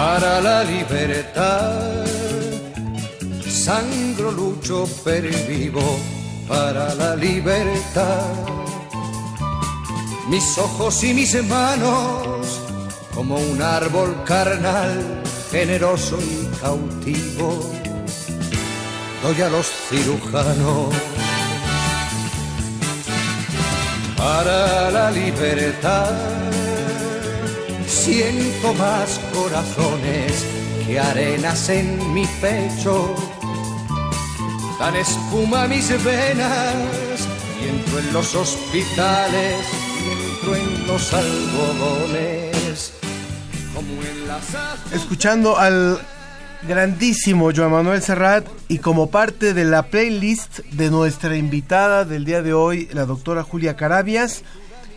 [0.00, 2.06] Para la libertad.
[3.46, 4.88] Sangro, lucho,
[5.46, 5.86] vivo
[6.48, 8.32] para la libertad.
[10.30, 12.62] Mis ojos y mis manos,
[13.14, 17.48] como un árbol carnal, generoso y cautivo,
[19.22, 20.94] doy a los cirujanos.
[24.16, 26.49] Para la libertad
[27.90, 30.46] Siento más corazones
[30.86, 33.16] que arenas en mi pecho.
[34.78, 37.26] Dan espuma mis venas
[37.60, 39.56] y entro en los hospitales
[39.98, 42.92] y entro en los algodones.
[43.74, 46.00] Como en las Escuchando al
[46.62, 52.40] grandísimo Joan Manuel Serrat y como parte de la playlist de nuestra invitada del día
[52.40, 54.44] de hoy, la doctora Julia Carabias,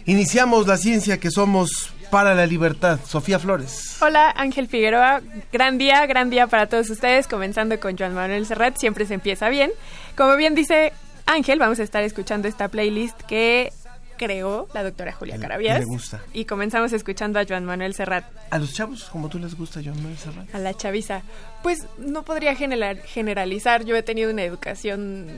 [0.05, 2.99] iniciamos la ciencia que somos para la libertad.
[3.07, 3.97] Sofía Flores.
[3.99, 5.23] Hola, Ángel Figueroa.
[5.51, 8.77] Gran día, gran día para todos ustedes, comenzando con Joan Manuel Serrat.
[8.77, 9.71] Siempre se empieza bien.
[10.15, 10.93] Como bien dice
[11.25, 13.73] Ángel, vamos a estar escuchando esta playlist que
[14.15, 15.79] creó la doctora Julia Carabias.
[15.79, 16.21] Me gusta.
[16.33, 18.25] Y comenzamos escuchando a Joan Manuel Serrat.
[18.51, 20.53] ¿A los chavos como tú les gusta Joan Manuel Serrat?
[20.53, 21.23] A la chaviza.
[21.63, 23.85] Pues no podría generalizar.
[23.85, 25.31] Yo he tenido una educación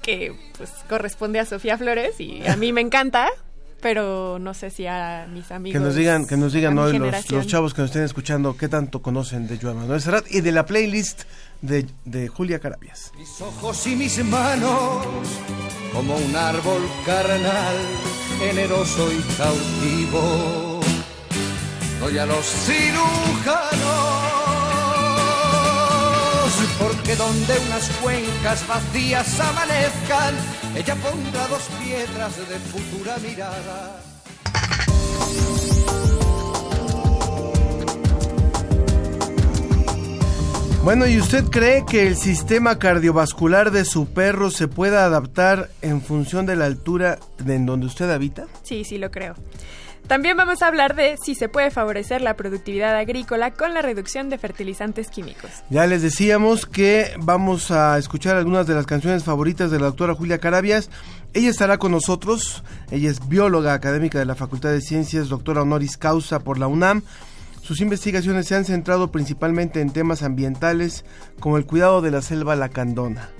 [0.00, 3.30] que pues corresponde a Sofía Flores y a mí me encanta,
[3.84, 5.78] pero no sé si a mis amigos.
[5.78, 9.02] Que nos digan, que nos digan hoy los, chavos que nos estén escuchando qué tanto
[9.02, 11.24] conocen de Joan Manuel Serrat y de la playlist
[11.60, 13.12] de, de Julia Carabias.
[13.18, 15.04] Mis ojos y mis manos,
[15.92, 17.76] como un árbol carnal,
[18.38, 20.80] generoso y cautivo,
[22.00, 24.13] doy a los cirujanos
[26.84, 30.34] porque donde unas cuencas vacías amanezcan,
[30.76, 34.02] ella pondrá dos piedras de futura mirada.
[40.82, 46.02] Bueno, ¿y usted cree que el sistema cardiovascular de su perro se pueda adaptar en
[46.02, 48.44] función de la altura en donde usted habita?
[48.62, 49.34] Sí, sí lo creo.
[50.06, 54.28] También vamos a hablar de si se puede favorecer la productividad agrícola con la reducción
[54.28, 55.50] de fertilizantes químicos.
[55.70, 60.14] Ya les decíamos que vamos a escuchar algunas de las canciones favoritas de la doctora
[60.14, 60.90] Julia Carabias.
[61.32, 65.96] Ella estará con nosotros, ella es bióloga académica de la Facultad de Ciencias, doctora honoris
[65.96, 67.02] causa por la UNAM.
[67.62, 71.06] Sus investigaciones se han centrado principalmente en temas ambientales
[71.40, 73.30] como el cuidado de la selva lacandona.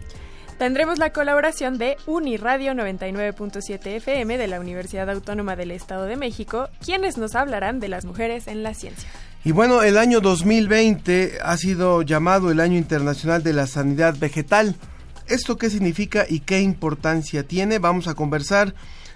[0.59, 6.69] Tendremos la colaboración de Uniradio 99.7 FM de la Universidad Autónoma del Estado de México,
[6.85, 9.09] quienes nos hablarán de las mujeres en la ciencia.
[9.45, 14.77] Y bueno, el año 2020 ha sido llamado el Año Internacional de la Sanidad Vegetal.
[15.27, 17.81] ¿Esto qué significa y qué importancia tiene?
[17.81, 18.75] Vamos a conversar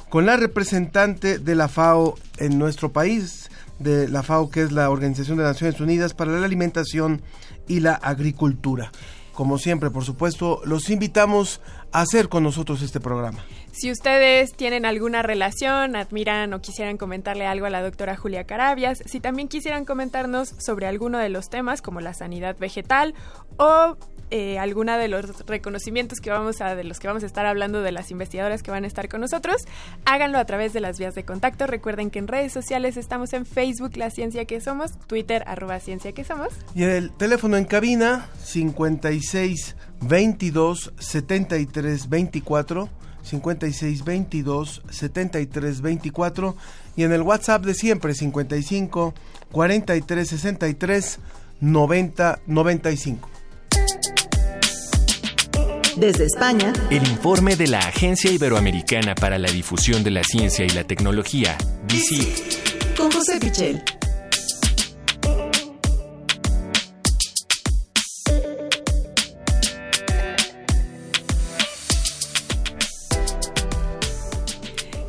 [0.09, 4.91] con la representante de la FAO en nuestro país, de la FAO que es la
[4.91, 7.23] Organización de Naciones Unidas para la Alimentación
[7.69, 8.91] y la Agricultura
[9.39, 11.61] como siempre, por supuesto, los invitamos
[11.93, 13.39] a hacer con nosotros este programa.
[13.71, 19.01] Si ustedes tienen alguna relación, admiran o quisieran comentarle algo a la doctora Julia Carabias,
[19.07, 23.15] si también quisieran comentarnos sobre alguno de los temas como la sanidad vegetal
[23.59, 23.97] o
[24.31, 27.83] eh, alguna de los reconocimientos que vamos a, de los que vamos a estar hablando
[27.83, 29.57] de las investigadoras que van a estar con nosotros,
[30.05, 31.67] háganlo a través de las vías de contacto.
[31.67, 36.13] Recuerden que en redes sociales estamos en Facebook La Ciencia que Somos, Twitter arroba Ciencia
[36.13, 36.49] que Somos.
[36.75, 42.89] Y el teléfono en cabina 56 22 73 24
[43.23, 46.57] 56 22 73 24
[46.97, 49.15] y en el WhatsApp de siempre 55
[49.53, 51.19] 43 63
[51.61, 53.38] 90 95.
[55.99, 60.69] Desde España, el informe de la Agencia Iberoamericana para la Difusión de la Ciencia y
[60.69, 61.59] la Tecnología,
[61.89, 62.97] DICIT.
[62.97, 63.83] Con José Pichel.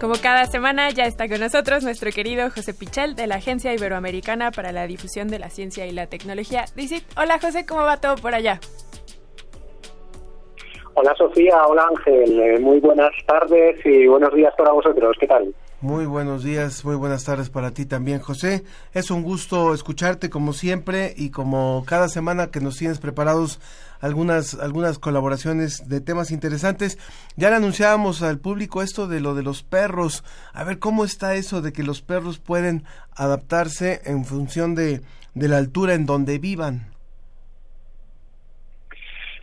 [0.01, 4.49] Como cada semana ya está con nosotros nuestro querido José Pichel de la Agencia Iberoamericana
[4.49, 6.65] para la Difusión de la Ciencia y la Tecnología.
[6.75, 7.03] DICIT.
[7.15, 8.59] Hola José, ¿cómo va todo por allá?
[10.95, 15.53] Hola Sofía, hola Ángel, eh, muy buenas tardes y buenos días para vosotros, ¿qué tal?
[15.81, 18.65] Muy buenos días, muy buenas tardes para ti también, José.
[18.93, 23.61] Es un gusto escucharte como siempre y como cada semana que nos tienes preparados
[24.01, 26.97] algunas algunas colaboraciones de temas interesantes.
[27.37, 30.25] Ya le anunciábamos al público esto de lo de los perros.
[30.53, 32.83] A ver cómo está eso de que los perros pueden
[33.15, 34.99] adaptarse en función de,
[35.33, 36.98] de la altura en donde vivan.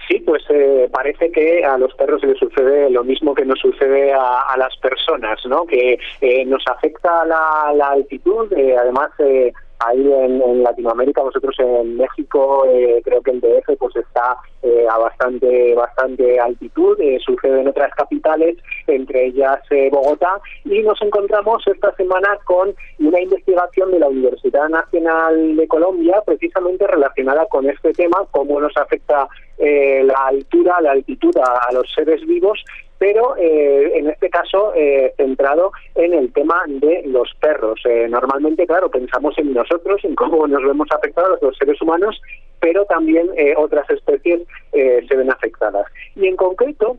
[0.08, 4.12] Sí, pues eh, parece que a los perros les sucede lo mismo que nos sucede
[4.12, 5.66] a, a las personas, ¿no?
[5.66, 11.54] Que eh, nos afecta la, la altitud, eh, además eh, ahí en, en, Latinoamérica, vosotros
[11.58, 17.18] en México, eh, creo que el DF pues está eh, a bastante bastante altitud, eh,
[17.24, 18.56] sucede en otras capitales,
[18.86, 24.68] entre ellas eh, Bogotá, y nos encontramos esta semana con una investigación de la Universidad
[24.68, 30.92] Nacional de Colombia, precisamente relacionada con este tema, cómo nos afecta eh, la altura, la
[30.92, 32.62] altitud a los seres vivos
[32.98, 37.80] pero eh, en este caso eh, centrado en el tema de los perros.
[37.84, 42.20] Eh, normalmente, claro, pensamos en nosotros, en cómo nos vemos afectados los seres humanos,
[42.60, 45.86] pero también eh, otras especies eh, se ven afectadas.
[46.14, 46.96] Y en concreto,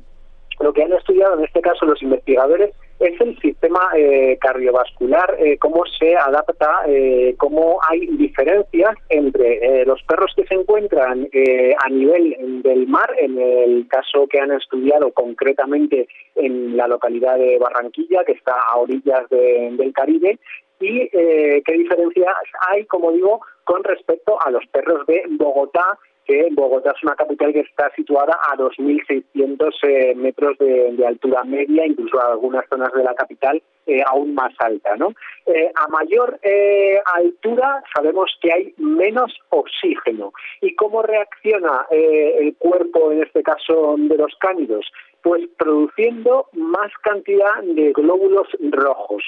[0.59, 5.57] lo que han estudiado en este caso los investigadores es el sistema eh, cardiovascular, eh,
[5.57, 11.27] cómo se adapta, eh, cómo hay diferencias entre los perros que se encuentran
[11.83, 17.57] a nivel del mar, en el caso que han estudiado concretamente en la localidad de
[17.57, 20.39] Barranquilla, que está a orillas de, del Caribe,
[20.79, 22.33] y qué diferencias
[22.69, 25.97] hay, como digo, con respecto a los perros de Bogotá,
[26.27, 31.85] que Bogotá es una capital que está situada a 2.600 eh, metros de, altura media,
[31.85, 34.97] incluso algunas zonas de la capital eh, aún más alta.
[34.97, 35.13] ¿no?
[35.45, 40.33] Eh, a mayor eh, altura sabemos que hay menos oxígeno.
[40.61, 44.85] ¿Y cómo reacciona el cuerpo, en este caso de los cánidos?
[45.21, 49.23] Pues produciendo más cantidad de glóbulos rojos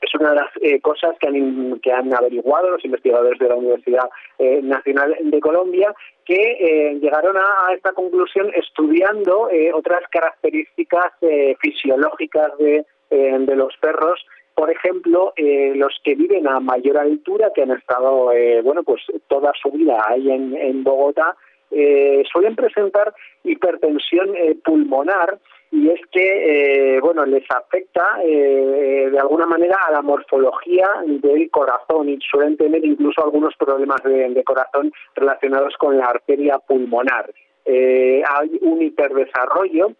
[0.00, 3.56] es una de las eh, cosas que han, que han averiguado los investigadores de la
[3.56, 4.08] Universidad
[4.38, 11.12] eh, Nacional de Colombia, que eh, llegaron a, esta conclusión estudiando otras características
[11.60, 14.24] fisiológicas de, de los perros.
[14.58, 19.00] Por ejemplo, eh, los que viven a mayor altura, que han estado, eh, bueno, pues
[19.28, 21.36] toda su vida ahí en, en Bogotá,
[21.70, 24.34] eh, suelen presentar hipertensión
[24.64, 25.38] pulmonar
[25.70, 31.50] y es que eh, bueno les afecta eh, de alguna manera a la morfología del
[31.50, 37.30] corazón y suelen tener incluso algunos problemas de, de corazón relacionados con la arteria pulmonar.
[37.64, 39.92] Eh, hay un hiperdesarrollo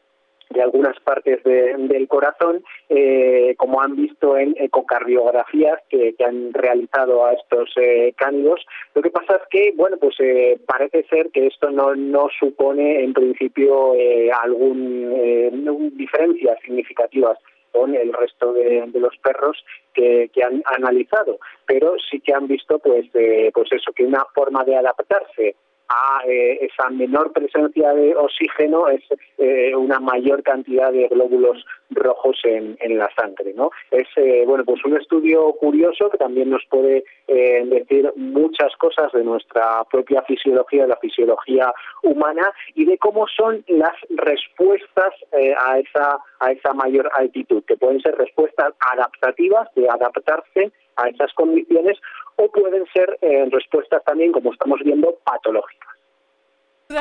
[0.50, 6.53] de algunas partes de, del corazón, eh, como han visto en ecocardiografías que, que han
[6.53, 8.65] realizado a estos eh, cánidos.
[8.95, 13.05] Lo que pasa es que, bueno, pues eh, parece ser que esto no, no supone
[13.05, 15.50] en principio eh, algún eh,
[15.93, 17.39] diferencias significativas
[17.73, 19.62] con el resto de, de los perros
[19.94, 24.25] que, que, han analizado, pero sí que han visto pues eh, pues eso que una
[24.35, 25.55] forma de adaptarse
[25.88, 29.02] a eh, esa menor presencia de oxígeno es
[29.38, 33.70] eh, una mayor cantidad de glóbulos rojos en, en la sangre, ¿no?
[33.90, 39.11] Es eh, bueno pues un estudio curioso que también nos puede eh, decir muchas cosas
[39.12, 45.55] de nuestra propia fisiología, de la fisiología humana y de cómo son las respuestas eh,
[45.58, 51.33] a esa a esa mayor altitud, que pueden ser respuestas adaptativas de adaptarse a esas
[51.35, 51.99] condiciones
[52.37, 55.99] o pueden ser eh, respuestas también, como estamos viendo, patológicas.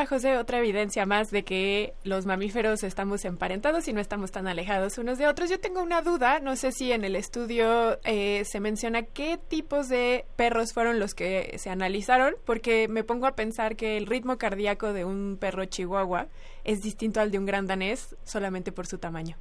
[0.09, 4.97] José, otra evidencia más de que los mamíferos estamos emparentados y no estamos tan alejados
[4.97, 5.49] unos de otros.
[5.49, 9.87] Yo tengo una duda, no sé si en el estudio eh, se menciona qué tipos
[9.87, 14.37] de perros fueron los que se analizaron, porque me pongo a pensar que el ritmo
[14.37, 16.27] cardíaco de un perro chihuahua
[16.65, 19.37] es distinto al de un gran danés solamente por su tamaño.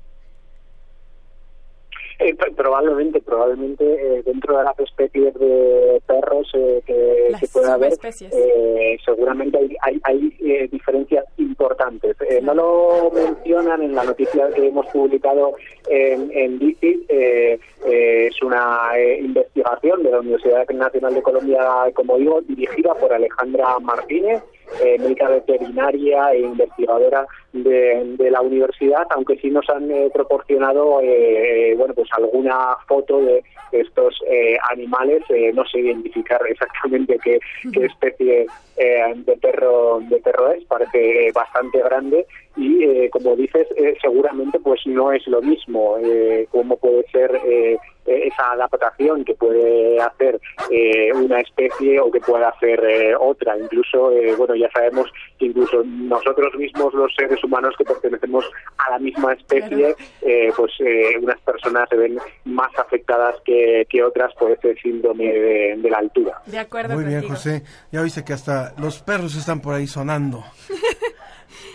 [2.19, 7.93] Eh, probablemente, probablemente eh, dentro de las especies de perros eh, que, que pueda haber,
[8.33, 12.17] eh, seguramente hay, hay, hay eh, diferencias importantes.
[12.43, 15.53] No lo mencionan en la noticia que hemos publicado
[15.89, 21.61] en, en eh, eh, es una investigación de la Universidad Nacional de Colombia,
[21.95, 24.43] como digo, dirigida por Alejandra Martínez,
[24.81, 31.01] eh, médica veterinaria e investigadora de, de, la universidad, aunque sí nos han eh, proporcionado
[31.03, 33.43] eh, bueno pues alguna foto de
[33.73, 35.23] estos eh, animales,
[35.55, 37.39] no sé identificar exactamente qué,
[37.73, 38.47] qué especie
[38.77, 44.81] de perro de perro es, parece bastante grande y eh, como dices eh, seguramente pues
[44.87, 50.41] no es lo mismo eh, cómo puede ser eh, eh, esa adaptación que puede hacer
[50.71, 55.47] eh, una especie o que puede hacer eh, otra incluso eh, bueno ya sabemos que
[55.47, 58.45] incluso nosotros mismos los seres humanos que pertenecemos
[58.79, 64.03] a la misma especie eh, pues eh, unas personas se ven más afectadas que, que
[64.03, 67.27] otras por ese síndrome de, de la altura De acuerdo Muy bien.
[67.29, 67.63] José.
[67.93, 70.45] Ya viste que hasta los perros están por ahí sonando.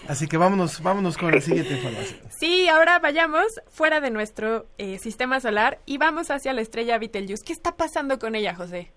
[0.07, 2.19] Así que vámonos, vámonos con la siguiente información.
[2.29, 7.43] Sí, ahora vayamos fuera de nuestro eh, sistema solar y vamos hacia la estrella Betelgeuse.
[7.45, 8.91] ¿Qué está pasando con ella, José?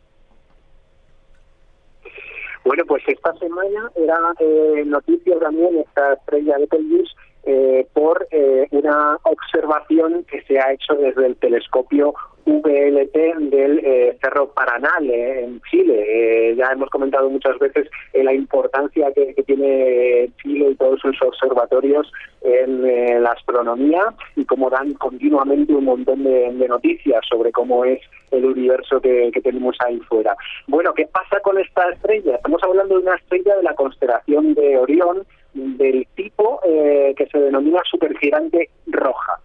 [2.64, 7.14] Bueno, pues esta semana era eh, noticia también esta estrella Betelgeuse
[7.46, 12.14] eh, por eh, una observación que se ha hecho desde el telescopio
[12.46, 13.16] VLT
[13.50, 16.54] del eh, Cerro Paranal eh, en Chile.
[16.56, 22.10] Ya hemos comentado muchas veces la importancia que, tiene Chile y todos sus observatorios
[22.42, 24.02] en la astronomía
[24.36, 29.76] y cómo dan continuamente un montón de, noticias sobre cómo es el universo que tenemos
[29.84, 30.36] ahí fuera.
[30.66, 32.36] Bueno, ¿qué pasa con esta estrella?
[32.36, 37.38] Estamos hablando de una estrella de la constelación de Orión del tipo eh, que se
[37.38, 39.40] denomina supergigante roja.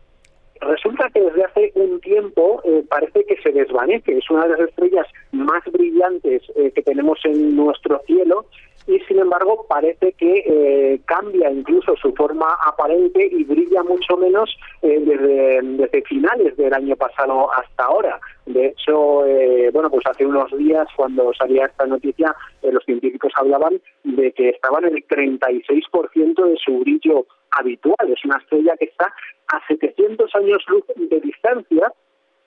[0.62, 4.18] Resulta que desde hace un tiempo eh, parece que se desvanece.
[4.18, 8.46] Es una de las estrellas más brillantes eh, que tenemos en nuestro cielo
[8.89, 14.50] y sin embargo parece que eh, cambia incluso su forma aparente y brilla mucho menos
[14.81, 18.19] eh, desde, finales del año pasado hasta ahora.
[18.48, 23.31] De hecho, eh, bueno, pues hace unos días cuando salía esta noticia, eh, los científicos
[23.36, 28.12] hablaban de que estaban el 36% de su brillo habitual.
[28.12, 29.13] Es una estrella que está
[29.53, 31.93] a 700 años luz de distancia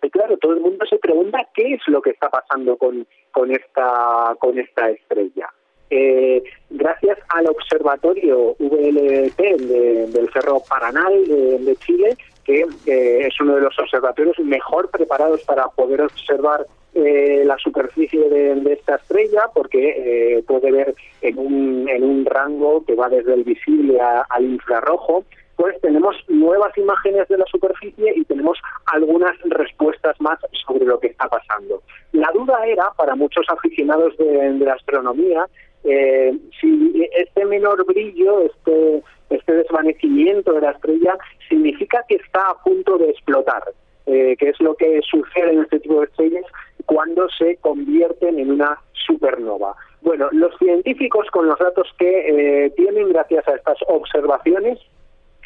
[0.03, 3.53] y claro, todo el mundo se pregunta qué es lo que está pasando con, con,
[3.53, 5.49] esta, con esta estrella.
[5.95, 13.57] Eh, gracias al observatorio VLT de- del Cerro Paranal de, Chile, que eh, es uno
[13.57, 20.43] de los observatorios mejor preparados para poder observar eh, la superficie de, esta estrella, porque
[20.47, 25.25] puede ver en un, en un rango que va desde el visible al infrarrojo,
[25.57, 31.09] pues tenemos nuevas imágenes de la superficie y tenemos algunas respuestas más sobre lo que
[31.09, 31.83] está pasando.
[32.13, 35.47] La duda era, para muchos aficionados de, de la astronomía,
[35.85, 41.17] eh, si este menor brillo, este, este desvanecimiento de la estrella,
[41.49, 43.63] significa que está a punto de explotar,
[44.07, 46.45] eh, que es lo que sucede en este tipo de estrellas
[46.87, 49.75] cuando se convierten en una supernova.
[50.03, 54.79] Bueno, los científicos con los datos que eh, tienen gracias a estas observaciones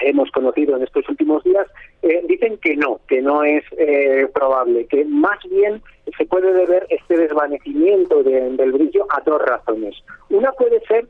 [0.01, 1.67] hemos conocido en estos últimos días,
[2.03, 5.83] eh, dicen que no, que no es eh, probable, que más bien
[6.17, 9.95] se puede deber este desvanecimiento de- del brillo a dos razones.
[10.31, 11.07] Una puede ser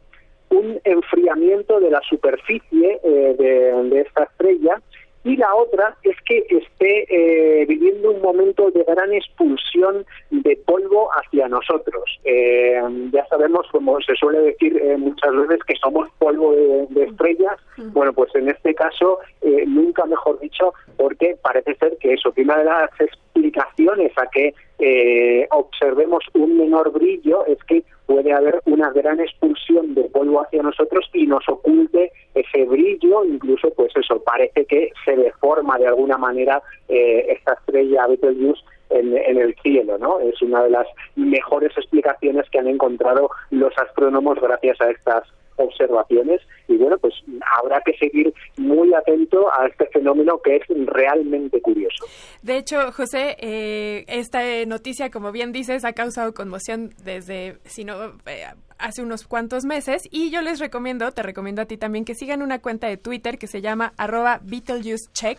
[0.51, 4.81] un enfriamiento de la superficie eh, de esta estrella
[5.27, 11.09] y la otra es que esté eh, viviendo un momento de gran expulsión de polvo
[11.15, 12.05] hacia nosotros.
[12.23, 12.81] Eh,
[13.13, 17.57] ya sabemos, como se suele decir eh, muchas veces, que somos polvo de, de estrellas.
[17.93, 22.43] Bueno, pues en este caso, eh, nunca mejor dicho, porque parece ser que eso, que
[22.43, 28.61] una de las explicaciones a que eh, observemos un menor brillo es que puede haber
[28.67, 34.23] una gran expulsión de polvo hacia nosotros y nos oculte ese brillo, incluso pues eso,
[34.23, 39.99] parece que se deforma de alguna manera eh, esta estrella Betelgeuse en, en el cielo,
[39.99, 40.21] ¿no?
[40.21, 45.25] Es una de las mejores explicaciones que han encontrado los astrónomos gracias a estas
[45.57, 47.15] observaciones y bueno, pues
[47.59, 52.07] habrá que seguir muy atento a este fenómeno que es realmente curioso.
[52.43, 58.07] De hecho, José, eh, esta noticia, como bien dices, ha causado conmoción desde, si no,
[58.27, 58.45] eh,
[58.79, 60.03] hace unos cuantos meses.
[60.11, 63.39] Y yo les recomiendo, te recomiendo a ti también, que sigan una cuenta de Twitter
[63.39, 65.39] que se llama arroba BeetlejuiceCheck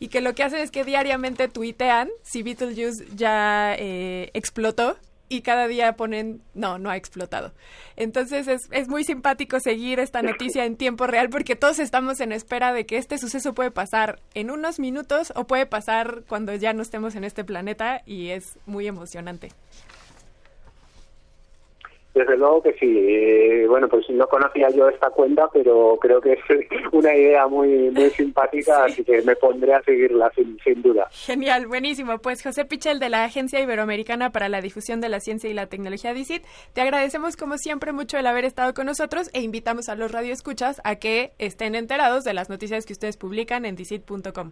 [0.00, 4.96] y que lo que hacen es que diariamente tuitean si Beetlejuice ya eh, explotó
[5.28, 7.52] y cada día ponen, no, no ha explotado.
[7.96, 12.32] Entonces es, es muy simpático seguir esta noticia en tiempo real porque todos estamos en
[12.32, 16.72] espera de que este suceso puede pasar en unos minutos o puede pasar cuando ya
[16.72, 19.50] no estemos en este planeta y es muy emocionante.
[22.18, 22.86] Desde luego que sí.
[22.88, 26.40] Eh, bueno, pues no conocía yo esta cuenta, pero creo que es
[26.92, 31.08] una idea muy muy simpática, así que me pondré a seguirla sin, sin duda.
[31.12, 32.18] Genial, buenísimo.
[32.18, 35.66] Pues José Pichel de la Agencia Iberoamericana para la Difusión de la Ciencia y la
[35.66, 39.94] Tecnología DICIT, te agradecemos como siempre mucho el haber estado con nosotros e invitamos a
[39.94, 44.50] los radioescuchas a que estén enterados de las noticias que ustedes publican en DICIT.com.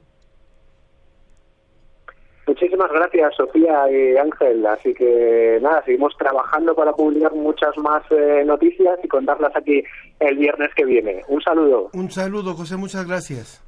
[2.46, 4.64] Muchísimas gracias, Sofía y Ángel.
[4.66, 9.82] Así que nada, seguimos trabajando para publicar muchas más eh, noticias y contarlas aquí
[10.20, 11.22] el viernes que viene.
[11.28, 11.90] Un saludo.
[11.92, 13.62] Un saludo, José, muchas gracias.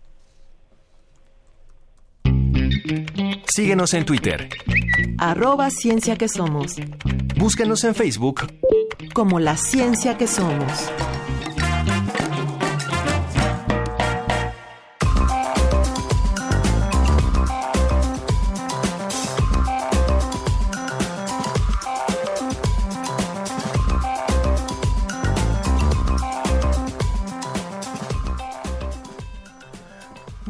[3.46, 4.48] Síguenos en Twitter.
[5.18, 6.76] Arroba Ciencia que Somos.
[7.36, 8.42] Búscanos en Facebook
[9.14, 10.92] Como la ciencia que somos.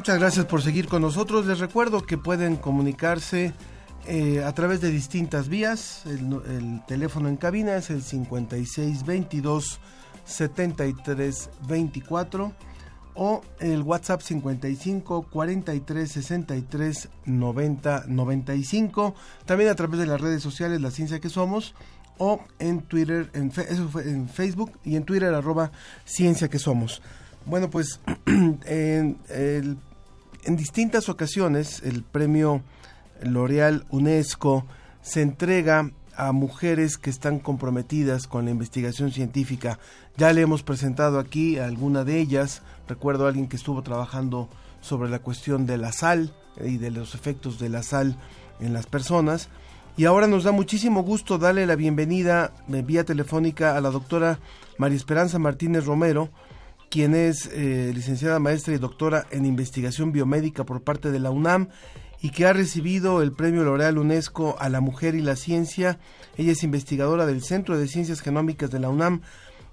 [0.09, 1.45] Muchas gracias por seguir con nosotros.
[1.45, 3.53] Les recuerdo que pueden comunicarse
[4.07, 6.07] eh, a través de distintas vías.
[6.07, 9.81] El, el teléfono en cabina es el 5622
[10.25, 12.53] 7324
[13.17, 19.15] o el WhatsApp 55 43 63 90 95.
[19.45, 21.75] También a través de las redes sociales La Ciencia que Somos
[22.17, 25.71] o en Twitter, en, eso fue en Facebook y en Twitter arroba
[26.07, 27.03] Ciencia que Somos.
[27.45, 28.01] Bueno, pues
[28.65, 29.77] en, el-
[30.49, 32.63] en distintas ocasiones el premio
[33.21, 34.65] L'Oreal UNESCO
[35.03, 39.79] se entrega a mujeres que están comprometidas con la investigación científica.
[40.17, 42.63] Ya le hemos presentado aquí a alguna de ellas.
[42.89, 44.49] Recuerdo a alguien que estuvo trabajando
[44.81, 46.33] sobre la cuestión de la sal
[46.65, 48.17] y de los efectos de la sal
[48.59, 49.51] en las personas.
[49.99, 54.39] Y ahora nos da muchísimo gusto darle la bienvenida eh, vía telefónica a la doctora
[54.79, 56.31] María Esperanza Martínez Romero,
[56.91, 61.69] quien es eh, licenciada maestra y doctora en investigación biomédica por parte de la UNAM
[62.21, 65.99] y que ha recibido el premio L'Oreal UNESCO a la mujer y la ciencia.
[66.37, 69.23] Ella es investigadora del Centro de Ciencias Genómicas de la UNAM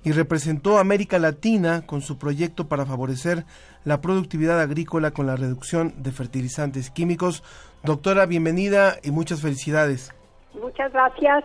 [0.03, 3.45] y representó a América Latina con su proyecto para favorecer
[3.83, 7.43] la productividad agrícola con la reducción de fertilizantes químicos.
[7.83, 10.13] Doctora, bienvenida y muchas felicidades.
[10.53, 11.43] Muchas gracias.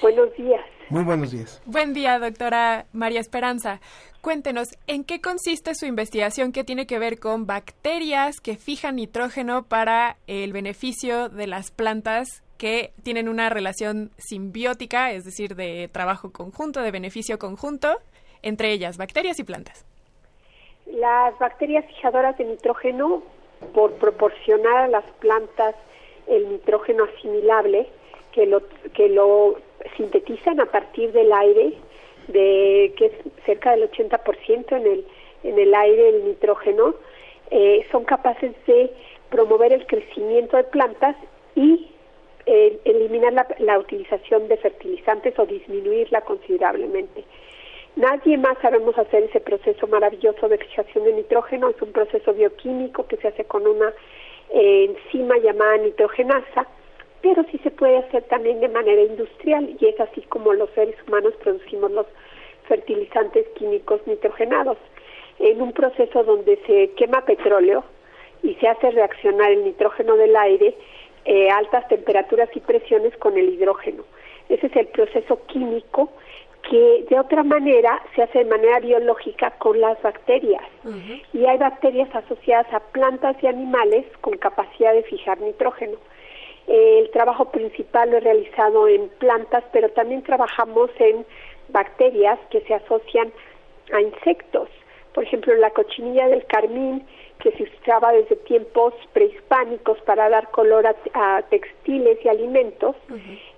[0.00, 0.64] Buenos días.
[0.90, 1.62] Muy buenos días.
[1.66, 3.80] Buen día, doctora María Esperanza.
[4.20, 9.64] Cuéntenos, ¿en qué consiste su investigación que tiene que ver con bacterias que fijan nitrógeno
[9.64, 16.32] para el beneficio de las plantas que tienen una relación simbiótica, es decir, de trabajo
[16.32, 17.98] conjunto, de beneficio conjunto,
[18.42, 19.86] entre ellas bacterias y plantas?
[20.86, 23.22] Las bacterias fijadoras de nitrógeno,
[23.74, 25.74] por proporcionar a las plantas
[26.26, 27.88] el nitrógeno asimilable,
[28.32, 28.62] que lo,
[28.94, 29.56] que lo
[29.96, 31.74] sintetizan a partir del aire,
[32.28, 33.12] de que es
[33.44, 35.04] cerca del 80% en el,
[35.44, 36.94] en el aire el nitrógeno,
[37.50, 38.90] eh, son capaces de
[39.30, 41.16] promover el crecimiento de plantas
[41.54, 41.88] y
[42.46, 47.24] eh, eliminar la, la utilización de fertilizantes o disminuirla considerablemente.
[47.96, 51.68] Nadie más sabemos hacer ese proceso maravilloso de fijación de nitrógeno.
[51.68, 53.92] Es un proceso bioquímico que se hace con una
[54.50, 56.68] eh, enzima llamada nitrogenasa,
[57.22, 60.96] pero sí se puede hacer también de manera industrial y es así como los seres
[61.06, 62.06] humanos producimos los
[62.66, 64.78] fertilizantes químicos nitrogenados.
[65.38, 67.84] En un proceso donde se quema petróleo
[68.42, 70.74] y se hace reaccionar el nitrógeno del aire
[71.24, 74.04] eh, a altas temperaturas y presiones con el hidrógeno.
[74.48, 76.10] Ese es el proceso químico
[76.68, 80.62] que de otra manera se hace de manera biológica con las bacterias.
[81.32, 85.98] Y hay bacterias asociadas a plantas y animales con capacidad de fijar nitrógeno.
[86.68, 91.24] El trabajo principal lo he realizado en plantas, pero también trabajamos en
[91.70, 93.32] bacterias que se asocian
[93.92, 94.68] a insectos.
[95.14, 97.06] Por ejemplo, la cochinilla del carmín,
[97.40, 102.96] que se usaba desde tiempos prehispánicos para dar color a, a textiles y alimentos,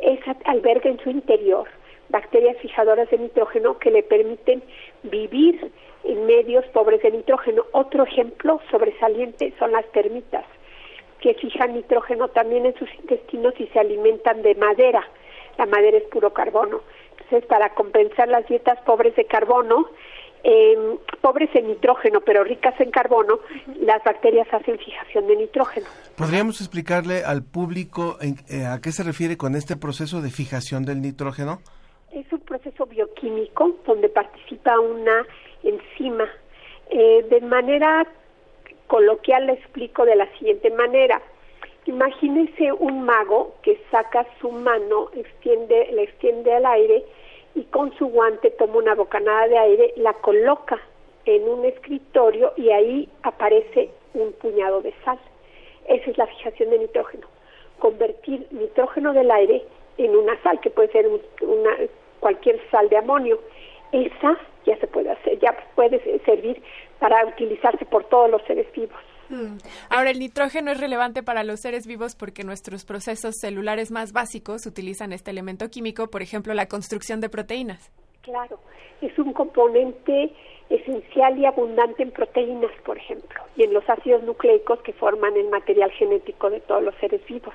[0.00, 1.66] esa alberga en su interior
[2.10, 4.62] bacterias fijadoras de nitrógeno que le permiten
[5.04, 5.70] vivir
[6.04, 7.64] en medios pobres de nitrógeno.
[7.72, 10.44] Otro ejemplo sobresaliente son las termitas,
[11.20, 15.06] que fijan nitrógeno también en sus intestinos y se alimentan de madera.
[15.58, 16.80] La madera es puro carbono.
[17.20, 19.86] Entonces, para compensar las dietas pobres de carbono,
[20.42, 20.76] eh,
[21.20, 23.40] pobres en nitrógeno, pero ricas en carbono,
[23.80, 25.86] las bacterias hacen fijación de nitrógeno.
[26.16, 30.84] ¿Podríamos explicarle al público en- eh, a qué se refiere con este proceso de fijación
[30.86, 31.60] del nitrógeno?
[32.10, 35.26] Es un proceso bioquímico donde participa una
[35.62, 36.26] enzima.
[36.90, 38.04] Eh, de manera
[38.90, 41.22] coloquial le explico de la siguiente manera.
[41.86, 47.04] Imagínese un mago que saca su mano, extiende, la extiende al aire
[47.54, 50.78] y con su guante toma una bocanada de aire, la coloca
[51.24, 55.18] en un escritorio y ahí aparece un puñado de sal.
[55.86, 57.26] Esa es la fijación de nitrógeno.
[57.78, 59.62] Convertir nitrógeno del aire
[59.98, 61.70] en una sal, que puede ser un- una,
[62.18, 63.38] cualquier sal de amonio.
[63.92, 66.62] Esa ya se puede hacer, ya puede servir
[66.98, 69.00] para utilizarse por todos los seres vivos.
[69.30, 69.58] Mm.
[69.90, 74.66] Ahora, el nitrógeno es relevante para los seres vivos porque nuestros procesos celulares más básicos
[74.66, 77.92] utilizan este elemento químico, por ejemplo, la construcción de proteínas.
[78.22, 78.60] Claro,
[79.00, 80.32] es un componente
[80.68, 85.48] esencial y abundante en proteínas, por ejemplo, y en los ácidos nucleicos que forman el
[85.48, 87.54] material genético de todos los seres vivos.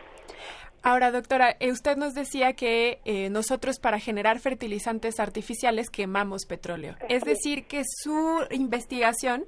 [0.86, 6.96] Ahora, doctora, eh, usted nos decía que eh, nosotros para generar fertilizantes artificiales quemamos petróleo.
[7.10, 9.46] Es decir, que su investigación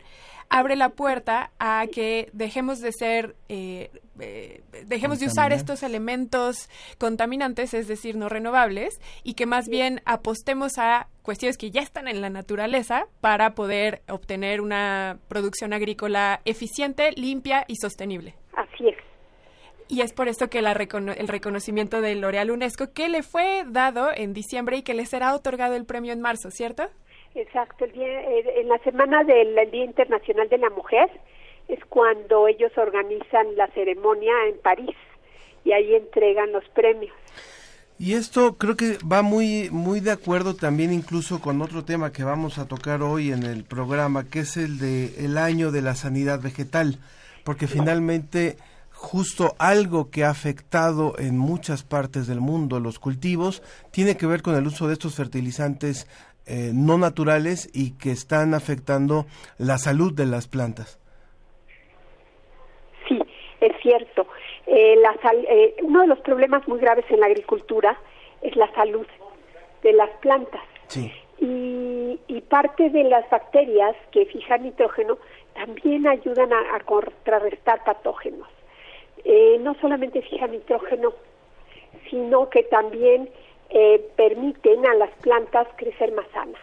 [0.49, 3.91] abre la puerta a que dejemos de ser, eh,
[4.87, 10.79] dejemos de usar estos elementos contaminantes, es decir, no renovables, y que más bien apostemos
[10.79, 17.11] a cuestiones que ya están en la naturaleza para poder obtener una producción agrícola eficiente,
[17.11, 18.33] limpia y sostenible.
[18.53, 18.96] Así es.
[19.89, 24.33] Y es por esto que el reconocimiento del L'Oreal UNESCO, que le fue dado en
[24.33, 26.89] diciembre y que le será otorgado el premio en marzo, ¿cierto?
[27.35, 31.09] Exacto, el día, eh, en la semana del Día Internacional de la Mujer
[31.67, 34.95] es cuando ellos organizan la ceremonia en París
[35.63, 37.13] y ahí entregan los premios.
[37.99, 42.23] Y esto creo que va muy muy de acuerdo también incluso con otro tema que
[42.23, 45.95] vamos a tocar hoy en el programa, que es el de el año de la
[45.95, 46.99] sanidad vegetal,
[47.43, 48.57] porque finalmente
[48.97, 54.41] justo algo que ha afectado en muchas partes del mundo los cultivos tiene que ver
[54.41, 56.07] con el uso de estos fertilizantes
[56.47, 59.27] eh, no naturales y que están afectando
[59.59, 60.99] la salud de las plantas.
[63.07, 63.21] Sí,
[63.61, 64.27] es cierto.
[64.65, 67.99] Eh, la eh, uno de los problemas muy graves en la agricultura
[68.41, 69.05] es la salud
[69.83, 70.63] de las plantas.
[70.87, 71.11] Sí.
[71.39, 75.19] Y, y parte de las bacterias que fijan nitrógeno
[75.53, 78.47] también ayudan a contrarrestar patógenos.
[79.29, 81.13] Eh, no solamente fija nitrógeno,
[82.09, 83.29] sino que también
[83.69, 86.61] eh, permiten a las plantas crecer más sanas.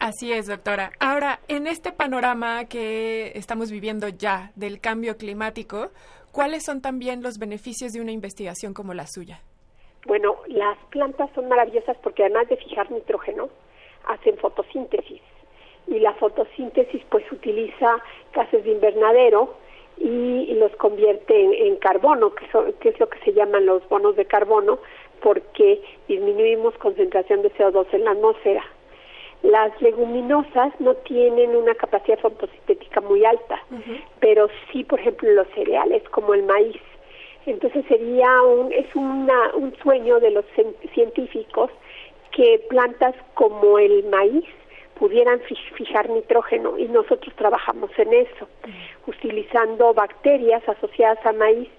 [0.00, 0.90] Así es, doctora.
[0.98, 5.92] Ahora, en este panorama que estamos viviendo ya del cambio climático,
[6.32, 9.42] ¿cuáles son también los beneficios de una investigación como la suya?
[10.06, 13.48] Bueno, las plantas son maravillosas porque además de fijar nitrógeno,
[14.08, 15.22] hacen fotosíntesis.
[15.86, 18.02] Y la fotosíntesis pues utiliza
[18.34, 19.54] gases de invernadero
[20.00, 22.46] y los convierte en, carbono, que,
[22.80, 24.78] que es lo que se llaman los bonos de carbono,
[25.20, 28.64] porque disminuimos concentración de CO2 en la atmósfera.
[29.42, 33.62] Las leguminosas no tienen una capacidad fotosintética muy alta,
[34.20, 36.80] pero sí, por ejemplo, los cereales como el maíz.
[37.46, 40.44] Entonces sería un es una, un sueño de los
[40.92, 41.70] científicos
[42.32, 44.44] que plantas como el maíz
[45.00, 45.40] pudieran
[45.76, 48.46] fijar nitrógeno y nosotros trabajamos en eso,
[49.06, 51.70] utilizando bacterias asociadas a maíz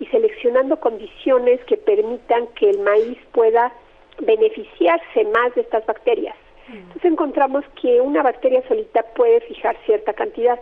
[0.00, 3.70] y seleccionando condiciones que permitan que el maíz pueda
[4.20, 6.34] beneficiarse más de estas bacterias.
[6.72, 10.58] Entonces encontramos que una bacteria solita puede fijar cierta cantidad,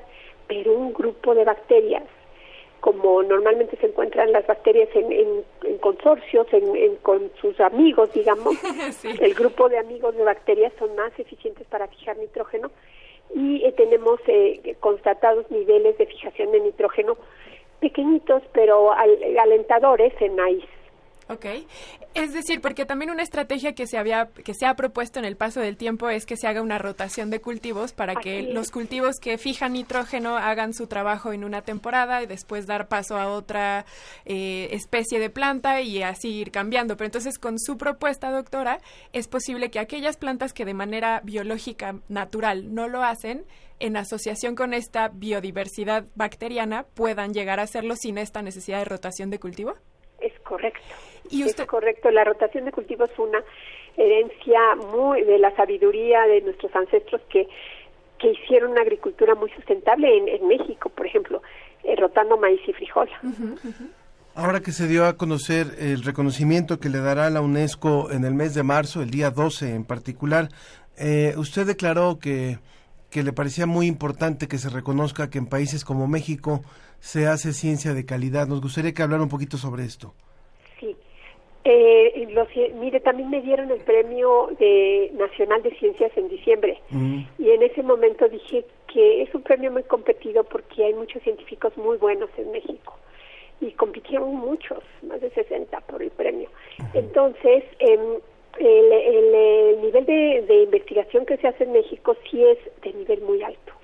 [0.48, 2.02] pero un grupo de bacterias
[2.80, 5.44] como normalmente se encuentran las bacterias en,
[5.80, 8.54] consorcios, en, con sus amigos, digamos,
[9.20, 12.70] el grupo de amigos de bacterias son más eficientes para fijar nitrógeno
[13.34, 17.16] y eh, tenemos eh, constatados niveles de fijación de nitrógeno
[17.80, 20.64] pequeñitos pero alentadores en maíz.
[21.28, 21.44] Ok.
[22.14, 25.36] Es decir, porque también una estrategia que se había que se ha propuesto en el
[25.36, 29.16] paso del tiempo es que se haga una rotación de cultivos para que los cultivos
[29.20, 33.84] que fijan nitrógeno hagan su trabajo en una temporada y después dar paso a otra
[34.24, 36.96] eh, especie de planta y así ir cambiando.
[36.96, 38.80] Pero entonces con su propuesta, doctora,
[39.12, 43.44] es posible que aquellas plantas que de manera biológica natural no lo hacen
[43.80, 49.30] en asociación con esta biodiversidad bacteriana puedan llegar a hacerlo sin esta necesidad de rotación
[49.30, 49.74] de cultivo?
[50.20, 50.80] Es correcto.
[51.30, 51.64] ¿Y usted?
[51.64, 52.10] Es correcto.
[52.10, 53.42] La rotación de cultivos es una
[53.96, 54.60] herencia
[54.92, 57.48] muy de la sabiduría de nuestros ancestros que,
[58.18, 61.42] que hicieron una agricultura muy sustentable en, México, por ejemplo,
[61.84, 63.08] eh, rotando maíz y frijol.
[64.34, 68.34] Ahora que se dio a conocer el reconocimiento que le dará la UNESCO en el
[68.34, 70.48] mes de marzo, el día 12 en particular,
[70.96, 72.58] eh, usted declaró que,
[73.10, 76.62] que le parecía muy importante que se reconozca que en países como México
[77.00, 78.46] se hace ciencia de calidad.
[78.46, 80.14] Nos gustaría que hablara un poquito sobre esto.
[81.70, 86.80] Eh, los, mire, también me dieron el premio de Nacional de Ciencias en diciembre.
[86.88, 87.20] Mm.
[87.38, 91.76] y en ese momento dije que es un premio muy competido porque hay muchos científicos
[91.76, 92.96] muy buenos en México.
[93.60, 96.48] Y compitieron muchos, más de 60 por el premio.
[96.94, 98.00] Entonces, em,
[98.58, 103.20] el, el, nivel de, de investigación que se hace en México sí es de nivel
[103.20, 103.74] muy alto.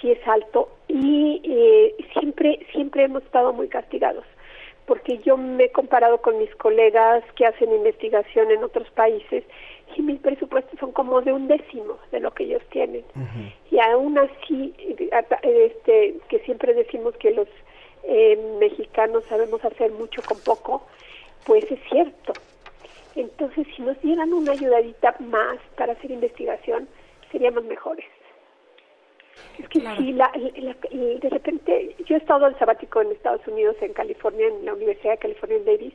[0.00, 4.24] Sí es alto y eh, siempre siempre hemos estado muy castigados
[4.90, 9.44] porque yo me he comparado con mis colegas que hacen investigación en otros países
[9.94, 13.04] y mis presupuestos son como de un décimo de lo que ellos tienen.
[13.70, 14.74] Y aún así,
[15.42, 17.46] este, que siempre decimos que los
[18.02, 20.84] eh, mexicanos sabemos hacer mucho con poco,
[21.46, 22.32] pues es cierto.
[23.14, 26.88] Entonces, si nos dieran una ayudadita más para hacer investigación,
[27.30, 28.06] seríamos mejores.
[29.58, 33.92] Es que si la, de repente, yo he estado en sabático en Estados Unidos, en
[33.92, 35.94] California, en la Universidad de California en Davis,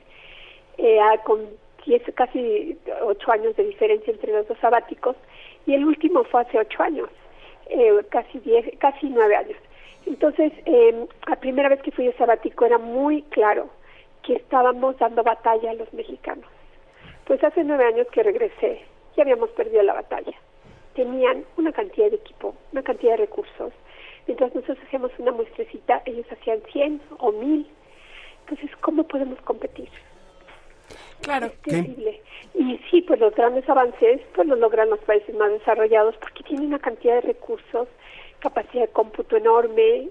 [0.77, 1.39] eh, con
[1.86, 5.15] diez, casi ocho años de diferencia entre los dos sabáticos,
[5.65, 7.10] y el último fue hace ocho años,
[7.69, 9.58] eh, casi diez, casi nueve años.
[10.05, 13.69] Entonces, eh, la primera vez que fui a sabático era muy claro
[14.21, 16.45] que estábamos dando batalla a los mexicanos.
[17.25, 18.81] Pues hace nueve años que regresé,
[19.15, 20.34] ya habíamos perdido la batalla.
[20.95, 23.73] Tenían una cantidad de equipo, una cantidad de recursos.
[24.27, 27.67] Mientras nosotros hacíamos una muestrecita, ellos hacían 100 o 1000.
[28.41, 29.89] Entonces, ¿cómo podemos competir?
[31.21, 31.47] Claro.
[31.47, 32.21] Es terrible.
[32.53, 36.67] Y sí, pues los grandes avances pues los logran los países más desarrollados porque tienen
[36.67, 37.88] una cantidad de recursos,
[38.39, 40.10] capacidad de cómputo enorme.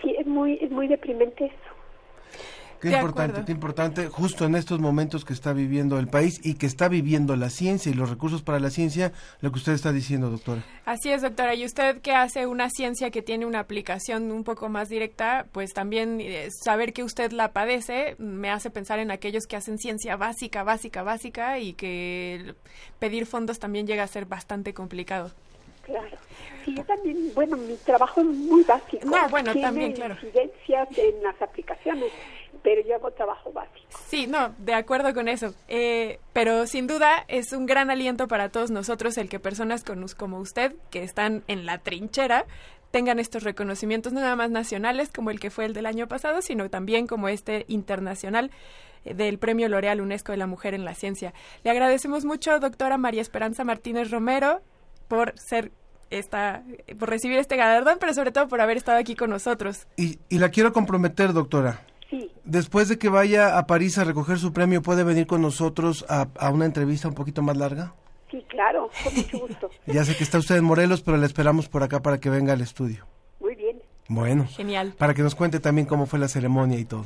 [0.00, 1.74] Sí, es muy, es muy deprimente eso.
[2.80, 6.66] Qué importante, qué importante, justo en estos momentos que está viviendo el país y que
[6.66, 10.30] está viviendo la ciencia y los recursos para la ciencia, lo que usted está diciendo,
[10.30, 10.62] doctora.
[10.84, 11.54] Así es, doctora.
[11.54, 15.72] Y usted que hace una ciencia que tiene una aplicación un poco más directa, pues
[15.72, 20.16] también eh, saber que usted la padece me hace pensar en aquellos que hacen ciencia
[20.16, 22.54] básica, básica, básica y que
[22.98, 25.30] pedir fondos también llega a ser bastante complicado.
[25.82, 26.16] Claro.
[26.64, 29.06] Sí, yo también, bueno, mi trabajo es muy básico.
[29.06, 30.14] No, bueno, Tiene también, claro.
[30.14, 32.10] incidencias en las aplicaciones,
[32.62, 33.86] pero yo hago trabajo básico.
[34.08, 35.54] Sí, no, de acuerdo con eso.
[35.68, 40.04] Eh, pero sin duda es un gran aliento para todos nosotros el que personas con,
[40.16, 42.46] como usted, que están en la trinchera,
[42.90, 46.42] tengan estos reconocimientos no nada más nacionales como el que fue el del año pasado,
[46.42, 48.52] sino también como este internacional
[49.04, 51.34] eh, del Premio L'Oreal UNESCO de la Mujer en la Ciencia.
[51.64, 54.60] Le agradecemos mucho, doctora María Esperanza Martínez Romero,
[55.08, 55.72] por ser
[56.10, 56.62] esta,
[56.98, 59.86] por recibir este galardón, pero sobre todo por haber estado aquí con nosotros.
[59.96, 61.80] Y, y la quiero comprometer, doctora.
[62.10, 66.04] Sí, Después de que vaya a París a recoger su premio, ¿puede venir con nosotros
[66.08, 67.94] a, a una entrevista un poquito más larga?
[68.30, 69.70] sí, claro, con mucho gusto.
[69.86, 72.52] Ya sé que está usted en Morelos, pero le esperamos por acá para que venga
[72.52, 73.06] al estudio.
[73.40, 74.94] Muy bien, Bueno, Genial.
[74.98, 77.04] para que nos cuente también cómo fue la ceremonia y todo.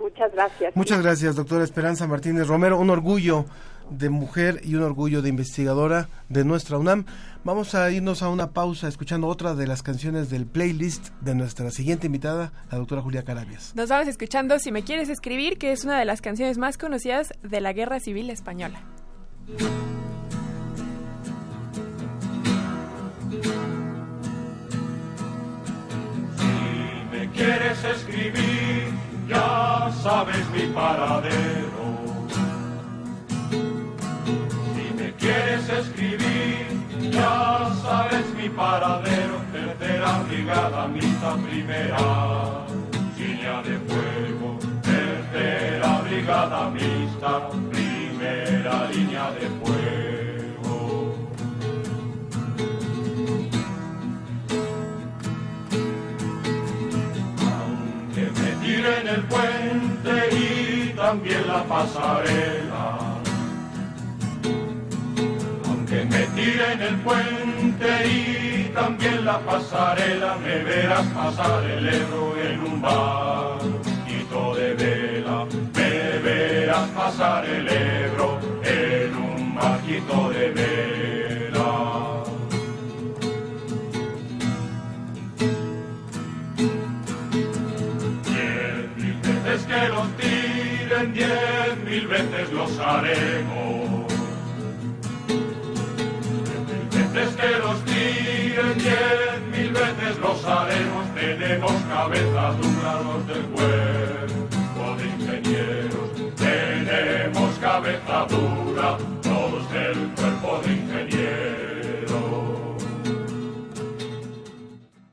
[0.00, 0.76] muchas gracias.
[0.76, 2.78] Muchas gracias, doctora Esperanza Martínez Romero.
[2.78, 3.44] Un orgullo
[3.90, 7.04] de mujer y un orgullo de investigadora de nuestra UNAM.
[7.44, 11.70] Vamos a irnos a una pausa escuchando otra de las canciones del playlist de nuestra
[11.70, 13.72] siguiente invitada, la doctora Julia Carabias.
[13.74, 17.32] Nos vamos escuchando Si me quieres escribir, que es una de las canciones más conocidas
[17.42, 18.80] de la Guerra Civil Española.
[26.36, 28.88] Si me quieres escribir,
[29.28, 32.09] ya sabes mi paradero.
[35.20, 36.66] Quieres escribir,
[37.12, 39.36] ya sabes mi paradero.
[39.52, 42.66] Tercera brigada, misa primera,
[43.18, 44.58] línea de fuego.
[44.82, 49.80] Tercera brigada mixta, primera línea de fuego.
[58.14, 63.09] que me tiren el puente y también la pasarela.
[66.40, 74.54] Tiren el puente y también la pasarela, me verás pasar el Ebro en un barquito
[74.54, 75.46] de vela.
[75.74, 81.70] Me verás pasar el Ebro en un barquito de vela.
[88.24, 93.89] Diez mil veces que los tiren, diez mil veces los haremos.
[97.40, 101.14] Que los tiren, diez mil veces los haremos.
[101.14, 106.36] Tenemos cabeza dura los del cuerpo de ingenieros.
[106.36, 111.10] Tenemos cabeza dura los del cuerpo de ingenieros.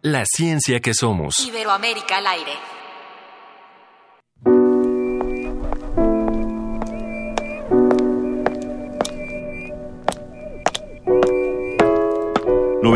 [0.02, 1.38] La ciencia que somos.
[1.40, 2.77] Iberoamérica al aire.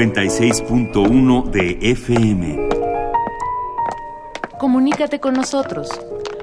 [0.02, 2.70] ...96.1 de FM.
[4.58, 5.92] Comunícate con nosotros.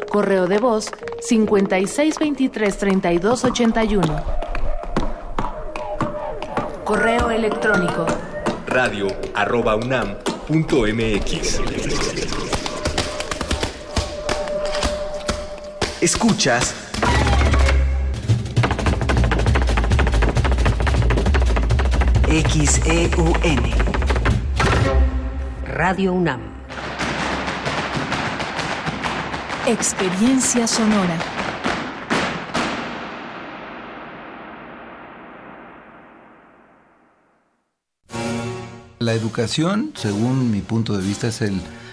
[0.08, 0.92] Correo de voz
[1.28, 4.22] 5623-3281.
[6.84, 8.06] Correo electrónico
[8.68, 10.14] Radio arroba unam
[10.46, 11.60] punto mx.
[16.00, 16.87] Escuchas
[22.42, 23.62] XEUN
[25.66, 26.40] Radio UNAM.
[29.66, 31.18] Experiencia sonora.
[39.00, 41.60] La educación, según mi punto de vista, es el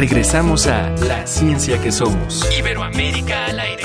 [0.00, 2.48] Regresamos a La Ciencia que Somos.
[2.58, 3.82] Iberoamérica al aire.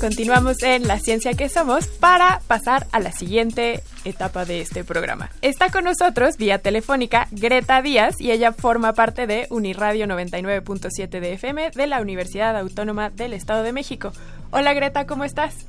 [0.00, 5.30] Continuamos en La Ciencia que Somos para pasar a la siguiente etapa de este programa.
[5.40, 11.34] Está con nosotros vía telefónica Greta Díaz y ella forma parte de Uniradio 99.7 de
[11.34, 14.10] FM de la Universidad Autónoma del Estado de México.
[14.52, 15.66] Hola Greta, ¿cómo estás?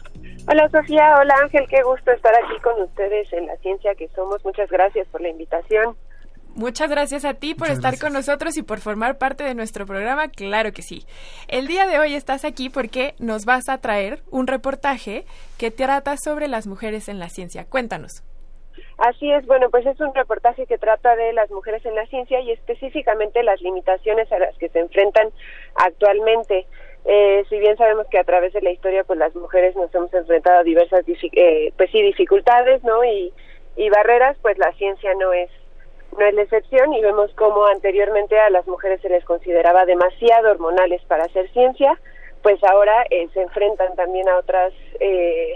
[0.49, 4.43] Hola Sofía, hola Ángel, qué gusto estar aquí con ustedes en La Ciencia que Somos.
[4.43, 5.95] Muchas gracias por la invitación.
[6.55, 10.27] Muchas gracias a ti por estar con nosotros y por formar parte de nuestro programa,
[10.29, 11.05] claro que sí.
[11.47, 15.25] El día de hoy estás aquí porque nos vas a traer un reportaje
[15.57, 17.65] que trata sobre las mujeres en la ciencia.
[17.65, 18.23] Cuéntanos.
[18.97, 22.39] Así es, bueno, pues es un reportaje que trata de las mujeres en la ciencia
[22.41, 25.29] y específicamente las limitaciones a las que se enfrentan
[25.75, 26.67] actualmente.
[27.05, 30.13] Eh, si bien sabemos que a través de la historia, pues las mujeres nos hemos
[30.13, 33.03] enfrentado a diversas, eh, pues sí, dificultades, ¿no?
[33.03, 33.33] Y,
[33.75, 35.49] y barreras, pues la ciencia no es
[36.17, 40.51] no es la excepción y vemos cómo anteriormente a las mujeres se les consideraba demasiado
[40.51, 41.97] hormonales para hacer ciencia,
[42.43, 45.53] pues ahora eh, se enfrentan también a otras eh,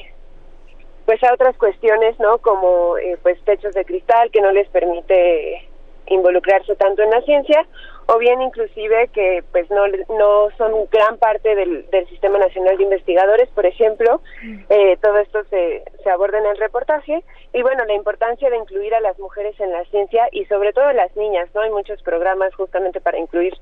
[1.05, 2.39] pues a otras cuestiones, ¿no?
[2.39, 5.67] Como eh, pues techos de cristal que no les permite
[6.08, 7.65] involucrarse tanto en la ciencia
[8.07, 12.83] o bien inclusive que pues no no son gran parte del, del sistema nacional de
[12.83, 14.21] investigadores por ejemplo
[14.69, 17.23] eh, todo esto se, se aborda en el reportaje.
[17.53, 20.85] Y bueno la importancia de incluir a las mujeres en la ciencia y sobre todo
[20.85, 23.53] a las niñas no hay muchos programas justamente para incluir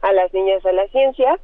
[0.00, 1.38] a las niñas a la ciencia.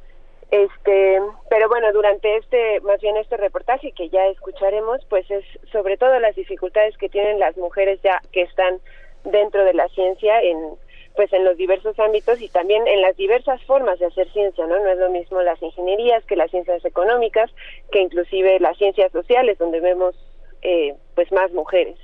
[0.51, 5.95] Este pero bueno durante este más bien este reportaje que ya escucharemos pues es sobre
[5.97, 8.79] todo las dificultades que tienen las mujeres ya que están
[9.25, 10.75] dentro de la ciencia en
[11.15, 14.79] pues en los diversos ámbitos y también en las diversas formas de hacer ciencia, ¿no?
[14.79, 17.51] No es lo mismo las ingenierías que las ciencias económicas,
[17.91, 20.15] que inclusive las ciencias sociales, donde vemos
[20.61, 21.97] eh, pues más mujeres.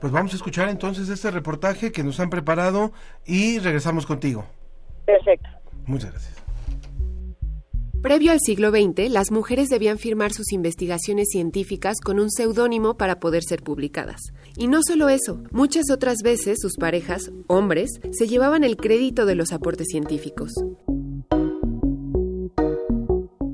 [0.00, 2.92] Pues vamos a escuchar entonces este reportaje que nos han preparado
[3.24, 4.44] y regresamos contigo.
[5.06, 5.48] Perfecto.
[5.86, 6.42] Muchas gracias.
[8.02, 13.20] Previo al siglo XX, las mujeres debían firmar sus investigaciones científicas con un seudónimo para
[13.20, 14.32] poder ser publicadas.
[14.56, 19.34] Y no solo eso, muchas otras veces sus parejas, hombres, se llevaban el crédito de
[19.34, 20.52] los aportes científicos.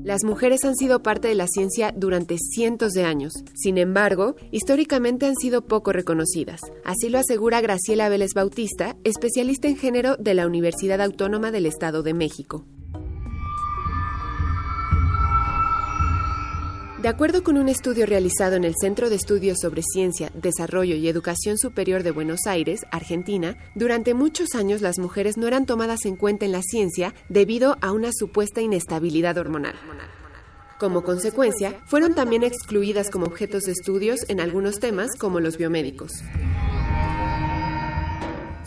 [0.09, 3.31] Las mujeres han sido parte de la ciencia durante cientos de años.
[3.53, 6.61] Sin embargo, históricamente han sido poco reconocidas.
[6.83, 12.01] Así lo asegura Graciela Vélez Bautista, especialista en género de la Universidad Autónoma del Estado
[12.01, 12.65] de México.
[17.01, 21.07] De acuerdo con un estudio realizado en el Centro de Estudios sobre Ciencia, Desarrollo y
[21.07, 26.17] Educación Superior de Buenos Aires, Argentina, durante muchos años las mujeres no eran tomadas en
[26.17, 29.75] cuenta en la ciencia debido a una supuesta inestabilidad hormonal.
[30.77, 36.11] Como consecuencia, fueron también excluidas como objetos de estudios en algunos temas como los biomédicos.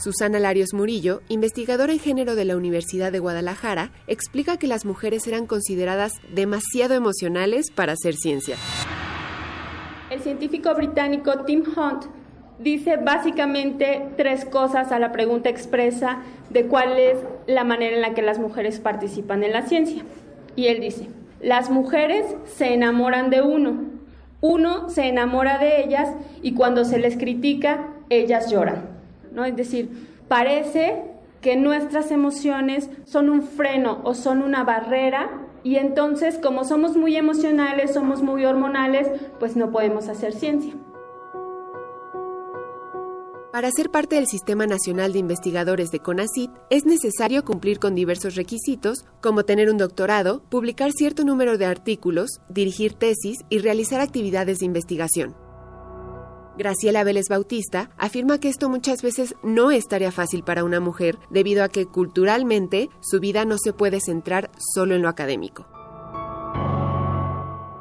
[0.03, 5.29] Susana Larios Murillo, investigadora en género de la Universidad de Guadalajara, explica que las mujeres
[5.29, 8.57] eran consideradas demasiado emocionales para hacer ciencia.
[10.11, 12.07] El científico británico Tim Hunt
[12.59, 18.13] dice básicamente tres cosas a la pregunta expresa de cuál es la manera en la
[18.13, 20.03] que las mujeres participan en la ciencia.
[20.57, 22.27] Y él dice, las mujeres
[22.57, 23.85] se enamoran de uno,
[24.41, 26.09] uno se enamora de ellas
[26.43, 29.02] y cuando se les critica, ellas lloran.
[29.33, 29.45] ¿No?
[29.45, 29.91] Es decir,
[30.29, 31.03] parece
[31.41, 37.17] que nuestras emociones son un freno o son una barrera y entonces como somos muy
[37.17, 39.09] emocionales, somos muy hormonales,
[39.39, 40.75] pues no podemos hacer ciencia.
[43.53, 48.35] Para ser parte del Sistema Nacional de Investigadores de CONACYT es necesario cumplir con diversos
[48.35, 54.61] requisitos como tener un doctorado, publicar cierto número de artículos, dirigir tesis y realizar actividades
[54.61, 55.37] de investigación.
[56.59, 61.19] Graciela Vélez Bautista afirma que esto muchas veces no es tarea fácil para una mujer
[61.31, 65.67] debido a que culturalmente su vida no se puede centrar solo en lo académico.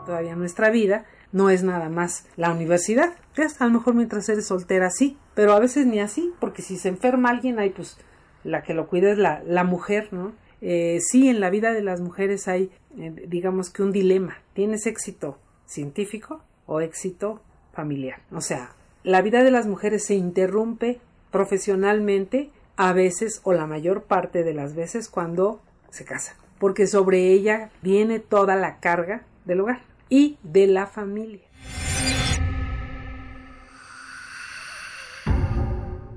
[0.06, 3.16] Todavía nuestra vida no es nada más la universidad.
[3.60, 6.90] A lo mejor mientras eres soltera sí, pero a veces ni así, porque si se
[6.90, 7.98] enferma alguien, hay pues
[8.46, 10.34] la que lo cuida es la, la mujer, ¿no?
[10.62, 14.38] Eh, sí, en la vida de las mujeres hay, eh, digamos que un dilema.
[14.54, 17.42] ¿Tienes éxito científico o éxito
[17.74, 18.22] familiar.
[18.32, 18.72] O sea,
[19.04, 21.00] la vida de las mujeres se interrumpe
[21.32, 27.32] profesionalmente a veces o la mayor parte de las veces cuando se casan, porque sobre
[27.32, 31.42] ella viene toda la carga del hogar y de la familia.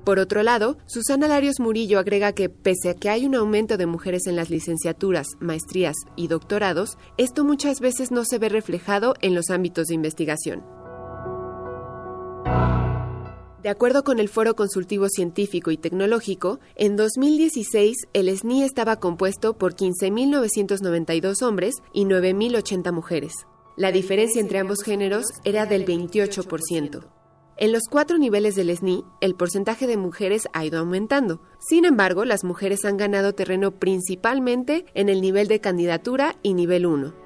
[0.05, 3.87] Por otro lado, Susana Larios Murillo agrega que pese a que hay un aumento de
[3.87, 9.33] mujeres en las licenciaturas, maestrías y doctorados, esto muchas veces no se ve reflejado en
[9.33, 10.74] los ámbitos de investigación.
[13.65, 19.57] De acuerdo con el Foro Consultivo Científico y Tecnológico, en 2016 el SNI estaba compuesto
[19.57, 23.33] por 15.992 hombres y 9.080 mujeres.
[23.75, 27.07] La diferencia entre ambos géneros era del 28%.
[27.57, 31.41] En los cuatro niveles del SNI, el porcentaje de mujeres ha ido aumentando.
[31.57, 36.85] Sin embargo, las mujeres han ganado terreno principalmente en el nivel de candidatura y nivel
[36.85, 37.24] 1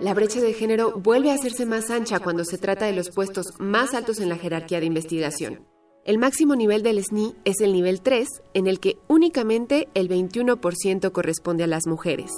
[0.00, 3.52] la brecha de género vuelve a hacerse más ancha cuando se trata de los puestos
[3.58, 5.66] más altos en la jerarquía de investigación.
[6.04, 11.12] El máximo nivel del SNI es el nivel 3, en el que únicamente el 21%
[11.12, 12.30] corresponde a las mujeres.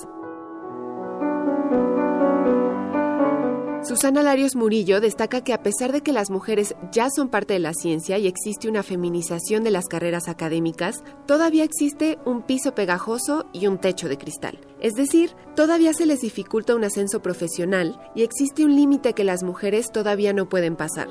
[3.85, 7.61] Susana Larios Murillo destaca que a pesar de que las mujeres ya son parte de
[7.61, 13.47] la ciencia y existe una feminización de las carreras académicas, todavía existe un piso pegajoso
[13.53, 14.72] y un techo de cristal.
[14.83, 19.45] Es decir, todavía se les dificulta un ascenso profesional y existe un límite que las
[19.45, 21.07] mujeres todavía no pueden pasar.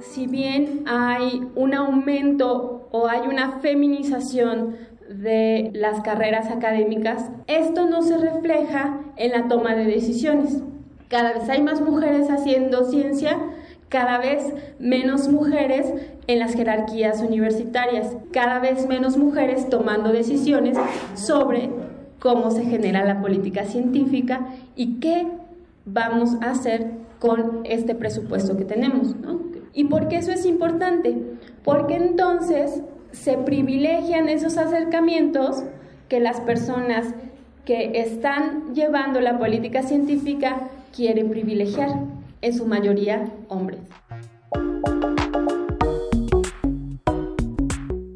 [0.00, 4.74] Si bien hay un aumento o hay una feminización
[5.08, 10.60] de las carreras académicas, esto no se refleja en la toma de decisiones.
[11.06, 13.38] Cada vez hay más mujeres haciendo ciencia,
[13.92, 14.42] cada vez
[14.78, 15.92] menos mujeres
[16.26, 20.78] en las jerarquías universitarias, cada vez menos mujeres tomando decisiones
[21.14, 21.68] sobre
[22.18, 25.26] cómo se genera la política científica y qué
[25.84, 29.14] vamos a hacer con este presupuesto que tenemos.
[29.74, 31.14] ¿Y por qué eso es importante?
[31.62, 32.80] Porque entonces
[33.10, 35.64] se privilegian esos acercamientos
[36.08, 37.14] que las personas
[37.66, 41.90] que están llevando la política científica quieren privilegiar,
[42.42, 43.80] en su mayoría hombres.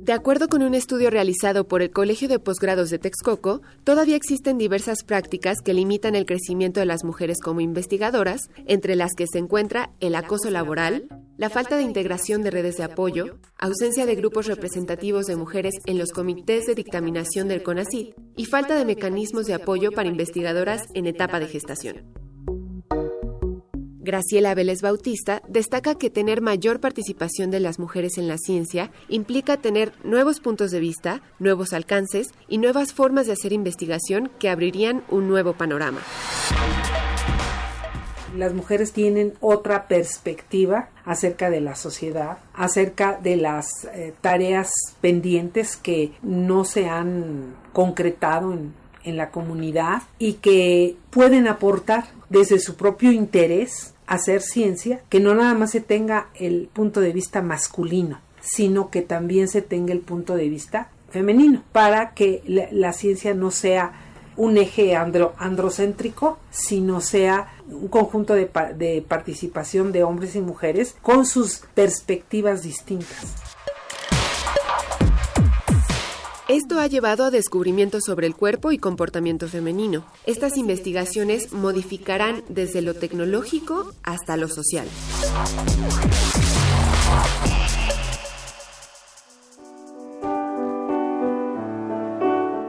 [0.07, 4.57] De acuerdo con un estudio realizado por el Colegio de Posgrados de Texcoco, todavía existen
[4.57, 9.39] diversas prácticas que limitan el crecimiento de las mujeres como investigadoras, entre las que se
[9.39, 11.09] encuentra el acoso laboral,
[11.39, 15.99] la falta de integración de redes de apoyo, ausencia de grupos representativos de mujeres en
[15.99, 21.07] los comités de dictaminación del CONACYT y falta de mecanismos de apoyo para investigadoras en
[21.07, 22.26] etapa de gestación.
[24.07, 29.57] Graciela Vélez Bautista destaca que tener mayor participación de las mujeres en la ciencia implica
[29.57, 35.03] tener nuevos puntos de vista, nuevos alcances y nuevas formas de hacer investigación que abrirían
[35.11, 35.99] un nuevo panorama.
[38.37, 45.77] Las mujeres tienen otra perspectiva acerca de la sociedad, acerca de las eh, tareas pendientes
[45.77, 52.77] que no se han concretado en, en la comunidad y que pueden aportar desde su
[52.77, 58.21] propio interés hacer ciencia, que no nada más se tenga el punto de vista masculino,
[58.41, 63.35] sino que también se tenga el punto de vista femenino, para que la, la ciencia
[63.35, 63.93] no sea
[64.37, 70.95] un eje andro, androcéntrico, sino sea un conjunto de, de participación de hombres y mujeres
[71.03, 73.46] con sus perspectivas distintas.
[76.49, 80.07] Esto ha llevado a descubrimientos sobre el cuerpo y comportamiento femenino.
[80.27, 84.87] Estas investigaciones modificarán desde lo tecnológico hasta lo social.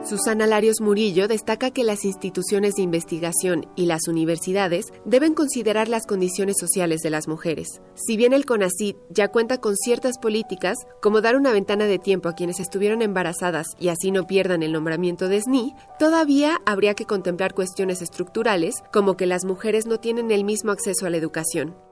[0.08, 6.06] Susana Larios Murillo destaca que las instituciones de investigación y las universidades deben considerar las
[6.06, 7.82] condiciones sociales de las mujeres.
[7.94, 12.30] Si bien el CONACYT ya cuenta con ciertas políticas, como dar una ventana de tiempo
[12.30, 17.04] a quienes estuvieron embarazadas y así no pierdan el nombramiento de SNI, todavía habría que
[17.04, 21.87] contemplar cuestiones estructurales como que las mujeres no tienen el mismo acceso a la educación.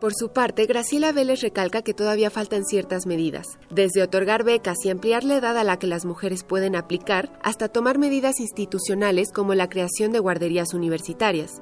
[0.00, 4.88] Por su parte, Graciela Vélez recalca que todavía faltan ciertas medidas, desde otorgar becas y
[4.88, 9.54] ampliar la edad a la que las mujeres pueden aplicar, hasta tomar medidas institucionales como
[9.54, 11.60] la creación de guarderías universitarias.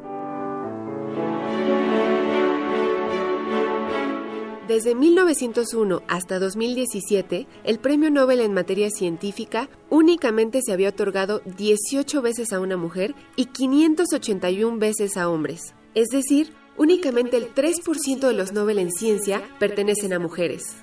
[4.68, 12.22] Desde 1901 hasta 2017, el Premio Nobel en materia científica únicamente se había otorgado 18
[12.22, 18.32] veces a una mujer y 581 veces a hombres, es decir, únicamente el 3% de
[18.32, 20.76] los Nobel en ciencia pertenecen a mujeres.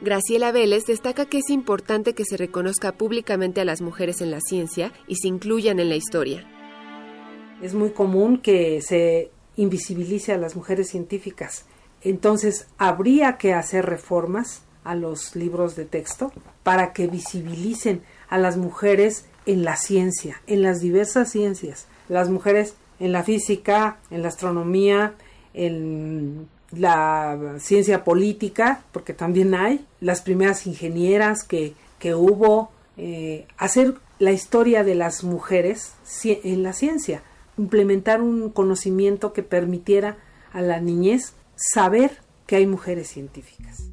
[0.00, 4.40] Graciela Vélez destaca que es importante que se reconozca públicamente a las mujeres en la
[4.40, 6.46] ciencia y se incluyan en la historia.
[7.60, 11.64] Es muy común que se invisibilice a las mujeres científicas.
[12.02, 16.32] Entonces, habría que hacer reformas a los libros de texto
[16.62, 21.88] para que visibilicen a las mujeres en la ciencia, en las diversas ciencias.
[22.08, 25.14] Las mujeres en la física, en la astronomía,
[25.54, 33.94] en la ciencia política, porque también hay, las primeras ingenieras que, que hubo, eh, hacer
[34.18, 35.92] la historia de las mujeres
[36.24, 37.22] en la ciencia,
[37.56, 40.18] implementar un conocimiento que permitiera
[40.52, 43.90] a la niñez saber que hay mujeres científicas.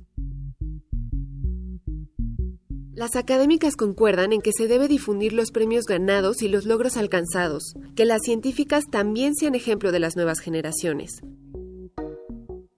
[2.93, 7.73] Las académicas concuerdan en que se debe difundir los premios ganados y los logros alcanzados,
[7.93, 11.21] que las científicas también sean ejemplo de las nuevas generaciones.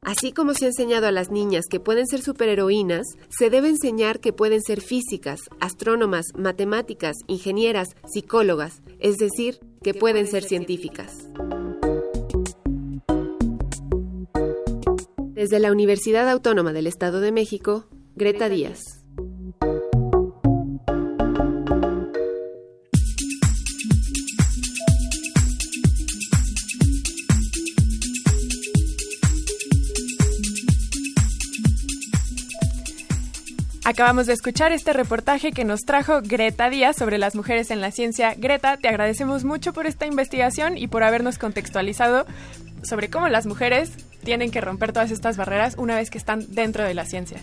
[0.08, 4.22] Así como se ha enseñado a las niñas que pueden ser superheroínas, se debe enseñar
[4.22, 11.28] que pueden ser físicas, astrónomas, matemáticas, ingenieras, psicólogas, es decir, que pueden ser científicas.
[15.34, 17.84] Desde la Universidad Autónoma del Estado de México,
[18.16, 18.97] Greta Díaz.
[33.88, 37.92] Acabamos de escuchar este reportaje que nos trajo Greta Díaz sobre las mujeres en la
[37.92, 38.36] ciencia.
[38.38, 42.26] Greta, te agradecemos mucho por esta investigación y por habernos contextualizado
[42.84, 43.92] sobre cómo las mujeres
[44.26, 47.40] tienen que romper todas estas barreras una vez que están dentro de la ciencia.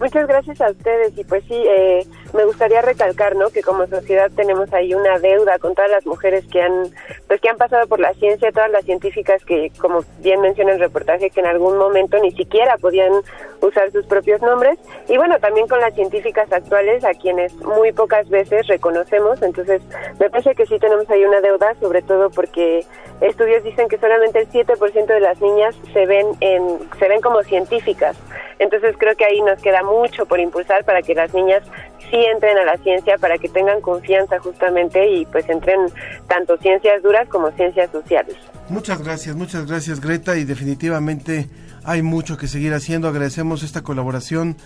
[0.00, 1.16] Muchas gracias a ustedes.
[1.18, 3.50] Y pues sí, eh, me gustaría recalcar, ¿no?
[3.50, 6.90] Que como sociedad tenemos ahí una deuda con todas las mujeres que han,
[7.28, 10.80] pues que han pasado por la ciencia, todas las científicas que, como bien menciona el
[10.80, 13.12] reportaje, que en algún momento ni siquiera podían
[13.60, 14.78] usar sus propios nombres.
[15.06, 19.82] Y bueno, también con las científicas actuales a quienes muy pocas veces reconocemos, entonces
[20.18, 22.86] me parece que sí tenemos ahí una deuda, sobre todo porque
[23.20, 27.42] estudios dicen que solamente el 7% de las niñas se ven en se ven como
[27.42, 28.16] científicas.
[28.58, 31.62] Entonces creo que ahí nos queda mucho por impulsar para que las niñas
[32.10, 35.80] sí entren a la ciencia, para que tengan confianza justamente y pues entren
[36.28, 38.36] tanto ciencias duras como ciencias sociales.
[38.68, 41.48] Muchas gracias, muchas gracias Greta y definitivamente
[41.84, 43.08] hay mucho que seguir haciendo.
[43.08, 44.56] Agradecemos esta colaboración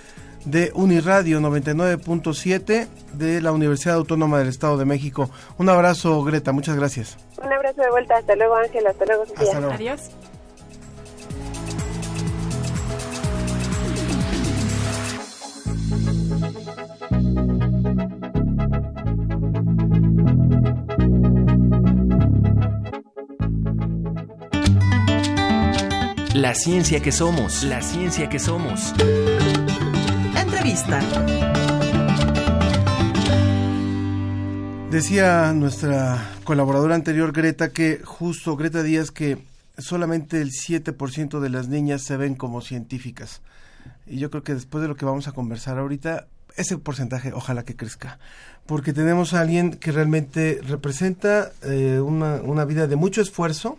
[0.45, 5.31] de Uniradio 99.7 de la Universidad Autónoma del Estado de México.
[5.59, 7.17] Un abrazo, Greta, muchas gracias.
[7.43, 9.75] Un abrazo de vuelta, hasta luego Ángel, hasta luego Sofía.
[9.75, 10.11] Adiós.
[26.35, 27.63] La ciencia que somos.
[27.63, 28.93] La ciencia que somos.
[30.65, 31.01] Entrevista.
[34.91, 39.45] Decía nuestra colaboradora anterior, Greta, que justo Greta Díaz, que
[39.77, 43.43] solamente el 7% de las niñas se ven como científicas.
[44.07, 47.65] Y yo creo que después de lo que vamos a conversar ahorita, ese porcentaje ojalá
[47.65, 48.19] que crezca.
[48.65, 53.79] Porque tenemos a alguien que realmente representa eh, una, una, vida de mucho esfuerzo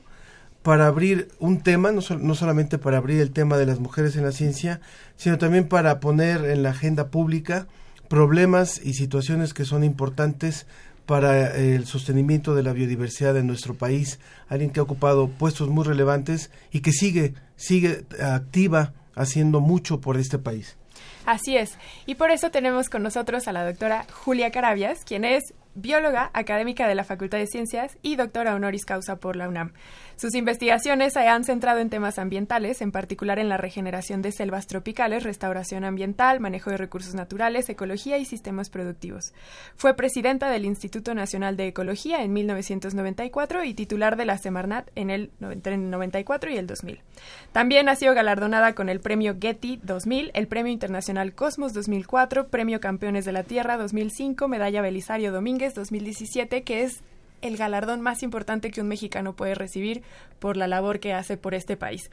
[0.65, 4.23] para abrir un tema, no, no solamente para abrir el tema de las mujeres en
[4.23, 4.81] la ciencia,
[5.15, 7.67] sino también para poner en la agenda pública
[8.07, 10.65] problemas y situaciones que son importantes
[11.05, 15.83] para el sostenimiento de la biodiversidad en nuestro país, alguien que ha ocupado puestos muy
[15.83, 20.77] relevantes y que sigue, sigue activa haciendo mucho por este país.
[21.27, 25.43] Así es, y por eso tenemos con nosotros a la doctora Julia Carabias, quien es
[25.75, 29.73] bióloga académica de la Facultad de Ciencias y doctora honoris causa por la UNAM.
[30.15, 34.65] Sus investigaciones se han centrado en temas ambientales, en particular en la regeneración de selvas
[34.65, 39.33] tropicales, restauración ambiental, manejo de recursos naturales, ecología y sistemas productivos.
[39.75, 45.09] Fue presidenta del Instituto Nacional de Ecología en 1994 y titular de la Semarnat en
[45.09, 47.01] el 94 y el 2000.
[47.51, 52.79] También ha sido galardonada con el Premio Getty 2000, el Premio Internacional Cosmos 2004, Premio
[52.79, 57.01] Campeones de la Tierra 2005, Medalla Belisario Domínguez 2017, que es
[57.41, 60.03] el galardón más importante que un mexicano puede recibir
[60.39, 62.09] por la labor que hace por este país.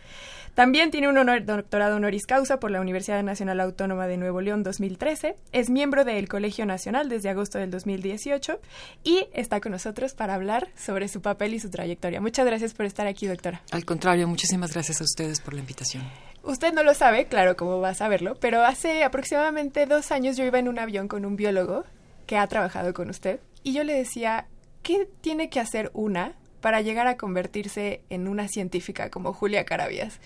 [0.54, 4.62] También tiene un honor, doctorado honoris causa por la Universidad Nacional Autónoma de Nuevo León
[4.62, 8.60] 2013, es miembro del Colegio Nacional desde agosto del 2018
[9.04, 12.20] y está con nosotros para hablar sobre su papel y su trayectoria.
[12.20, 13.62] Muchas gracias por estar aquí, doctora.
[13.70, 16.04] Al contrario, muchísimas gracias a ustedes por la invitación.
[16.44, 20.44] Usted no lo sabe, claro, cómo va a saberlo, pero hace aproximadamente dos años yo
[20.44, 21.84] iba en un avión con un biólogo
[22.26, 24.46] que ha trabajado con usted y yo le decía,
[24.82, 30.20] ¿qué tiene que hacer una para llegar a convertirse en una científica como Julia Carabias?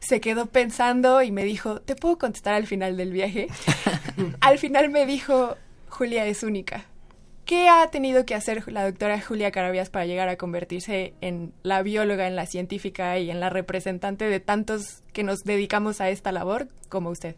[0.00, 3.48] Se quedó pensando y me dijo, ¿te puedo contestar al final del viaje?
[4.40, 5.56] al final me dijo,
[5.88, 6.86] Julia es única.
[7.46, 11.82] ¿Qué ha tenido que hacer la doctora Julia Carabias para llegar a convertirse en la
[11.82, 16.32] bióloga, en la científica y en la representante de tantos que nos dedicamos a esta
[16.32, 17.36] labor como usted?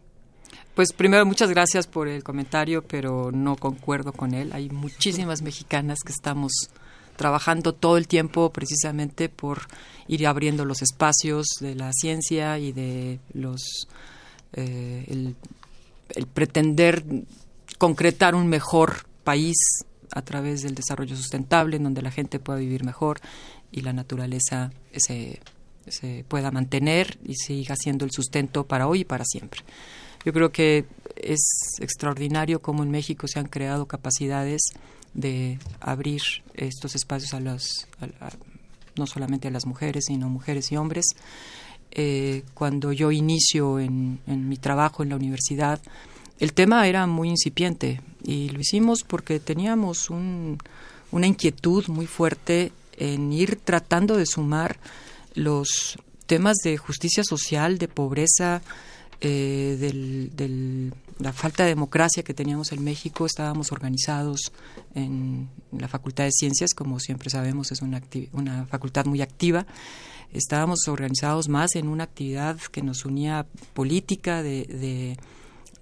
[0.77, 4.51] Pues primero, muchas gracias por el comentario, pero no concuerdo con él.
[4.53, 6.51] Hay muchísimas mexicanas que estamos
[7.15, 9.61] trabajando todo el tiempo precisamente por
[10.07, 13.87] ir abriendo los espacios de la ciencia y de los
[14.53, 17.03] eh, el, pretender
[17.79, 19.57] concretar un mejor país
[20.11, 23.19] a través del desarrollo sustentable en donde la gente pueda vivir mejor
[23.71, 25.39] y la naturaleza se,
[25.87, 29.63] se pueda mantener y siga siendo el sustento para hoy y para siempre.
[30.27, 30.83] Yo creo que
[31.15, 31.39] es
[31.79, 34.61] extraordinario cómo en México se han creado capacidades
[35.13, 36.21] de abrir
[36.53, 37.87] estos espacios a los,
[38.97, 41.05] no solamente a las mujeres, sino mujeres y hombres.
[41.91, 45.81] Eh, cuando yo inicio en, mi trabajo en la universidad,
[46.39, 53.31] el tema era muy incipiente y lo hicimos porque teníamos una inquietud muy fuerte en
[53.31, 54.77] ir tratando de sumar
[55.35, 58.61] los temas de justicia social, de pobreza,
[59.21, 64.51] eh, del, la falta de democracia que teníamos en México, estábamos organizados
[64.93, 68.01] en la Facultad de Ciencias, como siempre sabemos es una,
[68.33, 69.65] una facultad muy activa,
[70.33, 75.17] estábamos organizados más en una actividad que nos unía política de,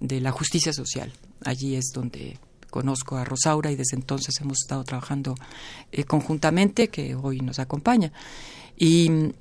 [0.00, 1.12] de, la justicia social.
[1.44, 2.38] Allí es donde
[2.70, 5.34] conozco a Rosaura y desde entonces hemos estado trabajando
[5.92, 8.12] eh, conjuntamente, que hoy nos acompaña.
[8.78, 9.32] Y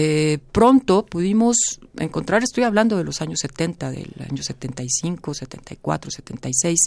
[0.00, 1.56] eh, pronto pudimos
[1.98, 6.78] encontrar, estoy hablando de los años 70, del año 75, 74, 76,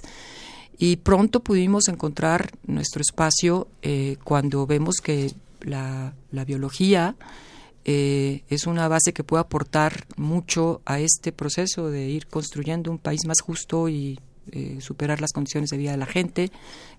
[0.78, 6.14] y pronto pudimos encontrar nuestro espacio eh, cuando vemos que la,
[6.48, 7.18] biología
[7.84, 12.98] eh, es una base que puede aportar mucho a este proceso de ir construyendo un
[12.98, 14.22] país más justo y
[14.80, 16.50] superar las condiciones de vida de la gente,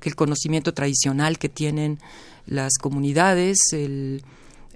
[0.01, 1.99] que el conocimiento tradicional que tienen
[2.47, 4.23] las comunidades, el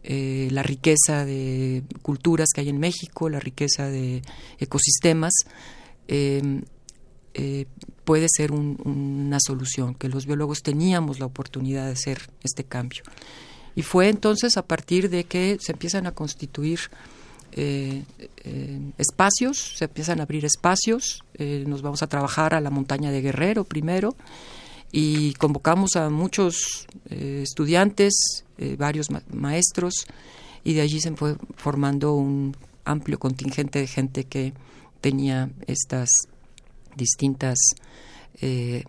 [0.09, 4.23] eh, la riqueza de culturas que hay en México, la riqueza de
[4.61, 5.33] ecosistemas,
[6.07, 6.63] em,
[7.35, 7.67] eh,
[8.05, 13.03] puede ser una solución, que los biólogos teníamos la oportunidad de hacer este cambio.
[13.75, 16.79] Y fue entonces a partir de que se empiezan a constituir
[17.51, 18.05] eh,
[18.99, 21.25] espacios, se empiezan a abrir espacios,
[21.67, 24.15] nos vamos a trabajar a la montaña de Guerrero primero,
[24.93, 30.07] y convocamos a muchos eh, estudiantes, eh, varios maestros,
[30.65, 34.53] y de allí se fue formando un amplio contingente de gente que
[35.01, 36.09] tenía estas
[36.97, 37.59] distintas
[38.41, 38.85] eh,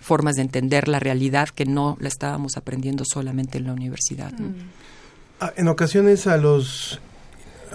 [0.00, 4.32] formas de entender la realidad que no la estábamos aprendiendo solamente en la universidad.
[5.40, 7.00] Ah, en ocasiones a los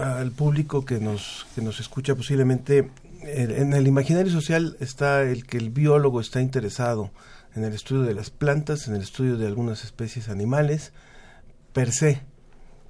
[0.00, 2.90] al público que nos, que nos escucha posiblemente,
[3.22, 7.10] en el imaginario social está el que el biólogo está interesado
[7.54, 10.92] en el estudio de las plantas, en el estudio de algunas especies animales,
[11.72, 12.22] per se.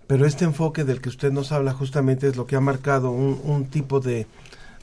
[0.07, 3.67] Pero este enfoque del que usted nos habla justamente es lo que ha marcado un,
[3.67, 4.27] tipo de,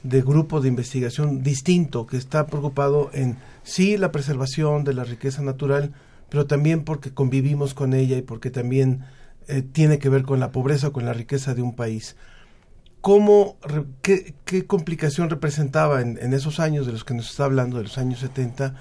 [0.02, 5.42] de grupo de investigación distinto que está preocupado en sí la preservación de la riqueza
[5.42, 5.92] natural,
[6.30, 9.04] pero también porque convivimos con ella y porque también
[9.48, 12.16] eh, tiene que ver con la pobreza o con la riqueza de un país.
[13.00, 13.56] ¿Cómo,
[14.02, 17.84] qué, qué complicación representaba en, en, esos años de los que nos está hablando, de
[17.84, 18.74] los años 70,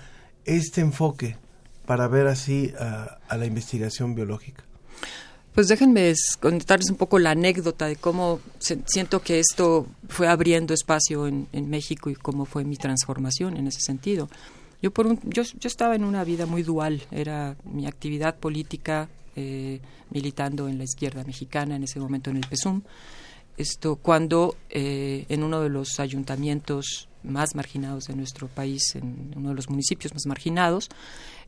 [0.46, 1.38] este enfoque
[1.86, 4.64] para ver así a, la investigación biológica?
[5.54, 11.26] Pues déjenme contarles un poco la anécdota de cómo siento que esto fue abriendo espacio
[11.26, 14.30] en, en, México y cómo fue mi transformación en ese sentido.
[14.82, 19.10] Yo, por un, yo, yo estaba en una vida muy dual, era mi actividad política
[19.36, 22.82] eh, militando en la izquierda mexicana, en ese momento en el PESUM,
[23.58, 29.50] esto cuando eh, en uno de los ayuntamientos más marginados de nuestro país, en uno
[29.50, 30.90] de los municipios más marginados,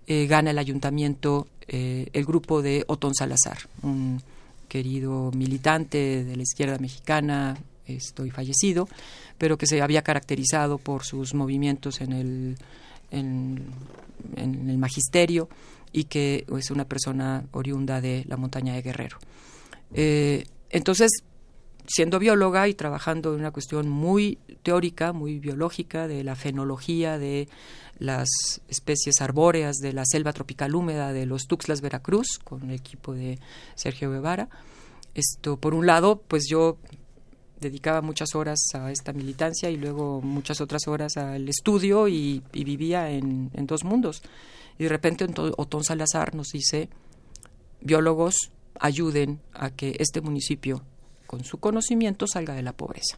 [0.07, 4.22] eh, gana el ayuntamiento eh, el grupo de Otón Salazar, un
[4.68, 8.88] querido militante de la izquierda mexicana, estoy fallecido,
[9.38, 12.57] pero que se había caracterizado por sus movimientos en el,
[13.12, 13.68] en,
[14.36, 15.47] el magisterio
[15.91, 19.18] y que es una persona oriunda de la montaña de Guerrero.
[20.72, 21.10] Entonces,
[21.89, 27.49] siendo bióloga y trabajando en una cuestión muy teórica, muy biológica, de la fenología de
[27.97, 28.29] las
[28.67, 33.39] especies arbóreas de la selva tropical húmeda de los Tuxtlas Veracruz, con el equipo de
[33.75, 34.49] Sergio Guevara.
[35.15, 36.77] Esto, por un lado, pues yo
[37.59, 43.09] dedicaba muchas horas a esta militancia y luego muchas otras horas al estudio y, vivía
[43.09, 44.21] en, en, dos mundos.
[44.77, 45.25] Y de repente
[45.57, 46.87] Otón Salazar nos dice,
[47.81, 50.83] biólogos, ayuden a que este municipio
[51.30, 53.15] con su conocimiento salga de la pobreza.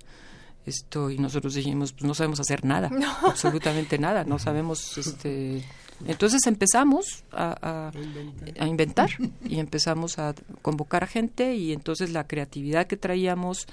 [0.66, 3.10] Esto, y nosotros dijimos, pues no sabemos hacer nada, no.
[3.26, 5.64] absolutamente nada, no sabemos, este...
[6.06, 7.92] Entonces empezamos a, a,
[8.60, 9.12] a, inventar
[9.46, 13.66] y empezamos a convocar a gente y entonces la creatividad que traíamos,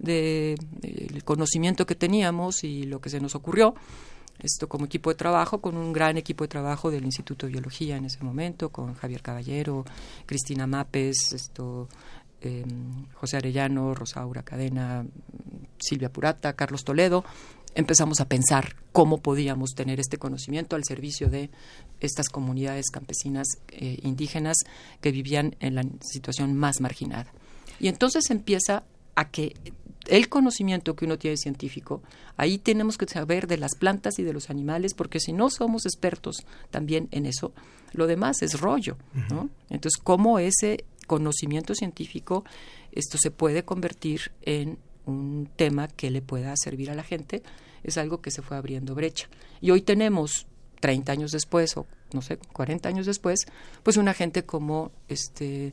[0.00, 3.74] de, de, el conocimiento que teníamos y lo que se nos ocurrió,
[4.40, 7.96] esto como equipo de trabajo, con un gran equipo de trabajo del Instituto de Biología
[7.96, 9.84] en ese momento, con Javier Caballero,
[10.26, 11.88] Cristina Mapes, esto,
[12.44, 12.64] eh,
[13.14, 15.04] José Arellano, Rosaura Cadena,
[15.78, 17.24] Silvia Purata, Carlos Toledo,
[17.74, 21.50] empezamos a pensar cómo podíamos tener este conocimiento al servicio de
[22.00, 24.58] estas comunidades campesinas eh, indígenas
[25.00, 27.32] que vivían en la situación más marginada.
[27.80, 28.84] Y entonces empieza
[29.16, 29.54] a que
[30.06, 32.02] el conocimiento que uno tiene científico,
[32.36, 35.86] ahí tenemos que saber de las plantas y de los animales, porque si no somos
[35.86, 37.52] expertos también en eso,
[37.92, 38.96] lo demás es rollo,
[39.30, 39.48] ¿no?
[39.70, 42.44] Entonces, ¿cómo ese conocimiento científico
[42.92, 47.42] esto se puede convertir en un tema que le pueda servir a la gente?
[47.82, 49.28] Es algo que se fue abriendo brecha.
[49.60, 50.46] Y hoy tenemos
[50.80, 53.40] 30 años después o no sé, 40 años después,
[53.82, 55.72] pues una gente como este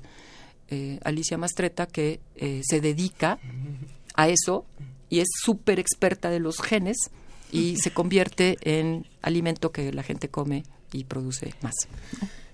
[0.69, 3.39] eh, Alicia Mastreta que eh, se dedica
[4.15, 4.65] a eso
[5.09, 6.97] y es súper experta de los genes
[7.51, 11.75] y se convierte en alimento que la gente come y produce más.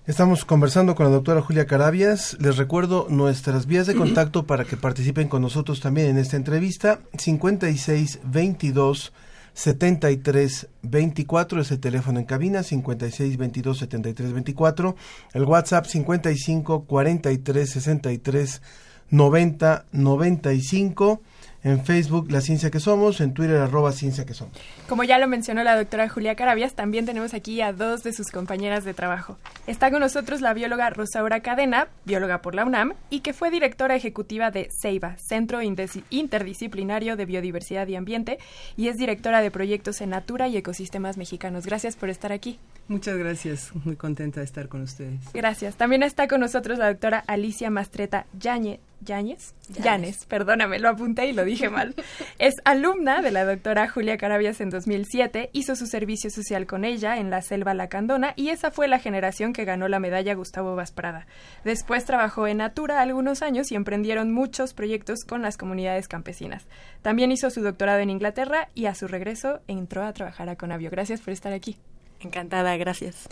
[0.07, 2.37] Estamos conversando con la doctora Julia Carabias.
[2.39, 7.01] Les recuerdo nuestras vías de contacto para que participen con nosotros también en esta entrevista.
[7.17, 9.11] 56 22
[9.53, 14.95] 73 24 es el teléfono en cabina, 56 22 73 24.
[15.33, 18.61] El WhatsApp 55 43 63
[19.09, 21.21] 90 95
[21.63, 24.53] en Facebook La Ciencia que Somos, en Twitter arroba Ciencia que Somos.
[24.87, 28.27] Como ya lo mencionó la doctora Julia Carabias, también tenemos aquí a dos de sus
[28.27, 29.37] compañeras de trabajo.
[29.65, 33.95] Está con nosotros la bióloga Rosaura Cadena, bióloga por la UNAM, y que fue directora
[33.95, 38.37] ejecutiva de CEIBA, Centro Interdisciplinario de Biodiversidad y Ambiente,
[38.75, 41.65] y es directora de proyectos en Natura y Ecosistemas Mexicanos.
[41.65, 42.59] Gracias por estar aquí.
[42.87, 45.19] Muchas gracias, muy contenta de estar con ustedes.
[45.33, 45.75] Gracias.
[45.75, 51.33] También está con nosotros la doctora Alicia Mastreta Yañez, Yáñez, Llanes, perdóname, lo apunté y
[51.33, 51.93] lo dije mal.
[52.39, 57.17] Es alumna de la doctora Julia Carabias en 2007, hizo su servicio social con ella
[57.17, 61.27] en la selva lacandona y esa fue la generación que ganó la medalla Gustavo Vasprada.
[61.63, 66.65] Después trabajó en Natura algunos años y emprendieron muchos proyectos con las comunidades campesinas.
[67.01, 70.89] También hizo su doctorado en Inglaterra y a su regreso entró a trabajar a Conavio.
[70.89, 71.77] Gracias por estar aquí.
[72.19, 73.27] Encantada, gracias.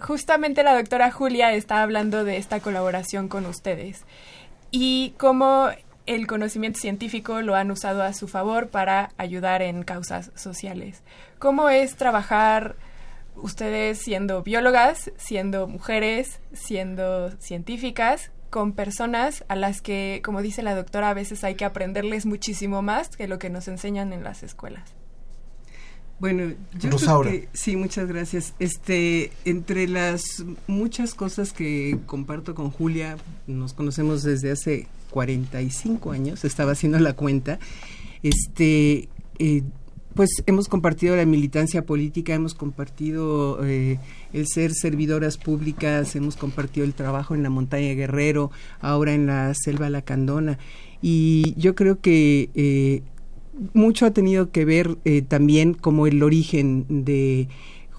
[0.00, 4.04] Justamente la doctora Julia está hablando de esta colaboración con ustedes
[4.76, 5.68] y cómo
[6.04, 11.04] el conocimiento científico lo han usado a su favor para ayudar en causas sociales.
[11.38, 12.74] ¿Cómo es trabajar
[13.36, 20.74] ustedes siendo biólogas, siendo mujeres, siendo científicas, con personas a las que, como dice la
[20.74, 24.42] doctora, a veces hay que aprenderles muchísimo más que lo que nos enseñan en las
[24.42, 24.92] escuelas.
[26.20, 28.54] Bueno, yo creo que sí, muchas gracias.
[28.58, 36.44] Este, entre las muchas cosas que comparto con Julia, nos conocemos desde hace 45 años,
[36.44, 37.58] estaba haciendo la cuenta.
[38.22, 39.08] Este,
[39.38, 39.62] eh,
[40.14, 43.98] pues hemos compartido la militancia política, hemos compartido eh,
[44.32, 48.50] el ser servidoras públicas, hemos compartido el trabajo en la montaña Guerrero,
[48.80, 50.58] ahora en la selva Lacandona.
[51.02, 53.02] Y yo creo que eh,
[53.72, 57.48] mucho ha tenido que ver eh, también como el origen de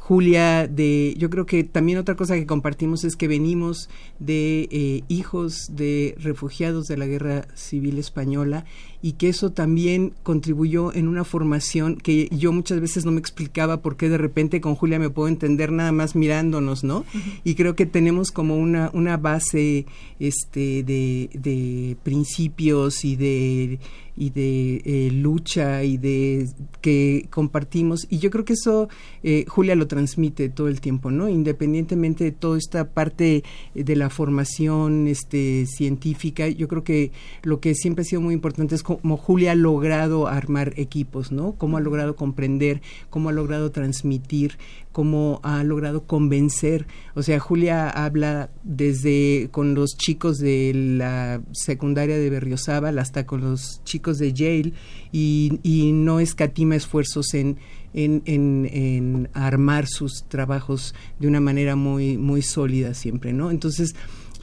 [0.06, 3.90] Julia, de, yo creo que también otra cosa que compartimos es que venimos
[4.20, 8.66] de eh, hijos de refugiados de la Guerra Civil Española
[9.02, 13.82] y que eso también contribuyó en una formación que yo muchas veces no me explicaba
[13.82, 17.04] por qué de repente con Julia me puedo entender nada más mirándonos, ¿no?
[17.44, 19.88] Y creo que tenemos como una, una base
[20.20, 23.80] este, de, de principios y de
[24.18, 26.48] y de eh, lucha y de
[26.82, 28.08] que compartimos.
[28.10, 28.90] Y yo creo que eso
[29.24, 33.44] eh, Julia lo transmite todo el tiempo no independientemente de toda esta parte
[33.74, 37.12] de la formación este científica yo creo que
[37.44, 41.54] lo que siempre ha sido muy importante es cómo Julia ha logrado armar equipos no
[41.54, 44.58] cómo ha logrado comprender cómo ha logrado transmitir
[44.96, 46.88] cómo ha logrado convencer.
[47.16, 53.42] O sea, Julia habla desde con los chicos de la secundaria de Berriozábal hasta con
[53.42, 54.72] los chicos de Yale
[55.12, 57.58] y, y no escatima esfuerzos en,
[57.94, 63.52] en, en, armar sus trabajos de una manera muy, muy sólida siempre, ¿no?
[63.52, 63.96] Entonces,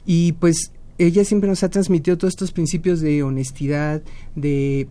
[0.05, 4.03] y pues ella siempre nos ha transmitido todos estos principios de honestidad,
[4.35, 4.87] de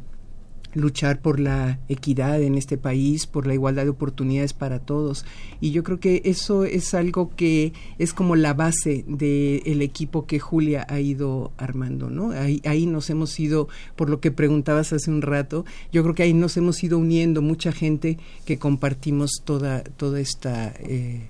[0.75, 5.25] luchar por la equidad en este país, por la igualdad de oportunidades para todos.
[5.61, 10.39] Y yo creo que eso es algo que es como la base del equipo que
[10.39, 12.31] Julia ha ido armando, ¿no?
[12.31, 16.23] Ahí, ahí nos hemos ido, por lo que preguntabas hace un rato, yo creo que
[16.23, 21.29] ahí nos hemos ido uniendo mucha gente que compartimos toda, toda esta, eh,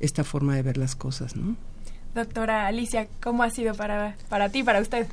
[0.00, 1.56] esta forma de ver las cosas, ¿no?
[2.14, 5.06] Doctora Alicia, ¿cómo ha sido para, para ti, para usted?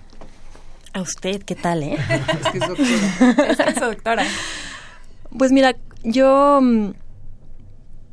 [0.94, 1.98] A usted, ¿qué tal, eh?
[2.42, 3.44] es que es doctora.
[3.50, 4.26] es que es doctora.
[5.38, 6.92] Pues mira, yo mm,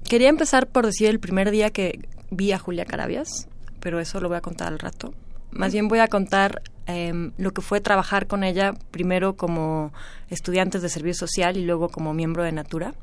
[0.09, 3.49] quería empezar por decir el primer día que vi a Julia Carabias,
[3.81, 5.15] pero eso lo voy a contar al rato.
[5.51, 9.93] Más bien voy a contar eh, lo que fue trabajar con ella, primero como
[10.29, 12.95] estudiantes de servicio social y luego como miembro de Natura.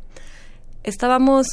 [0.84, 1.48] Estábamos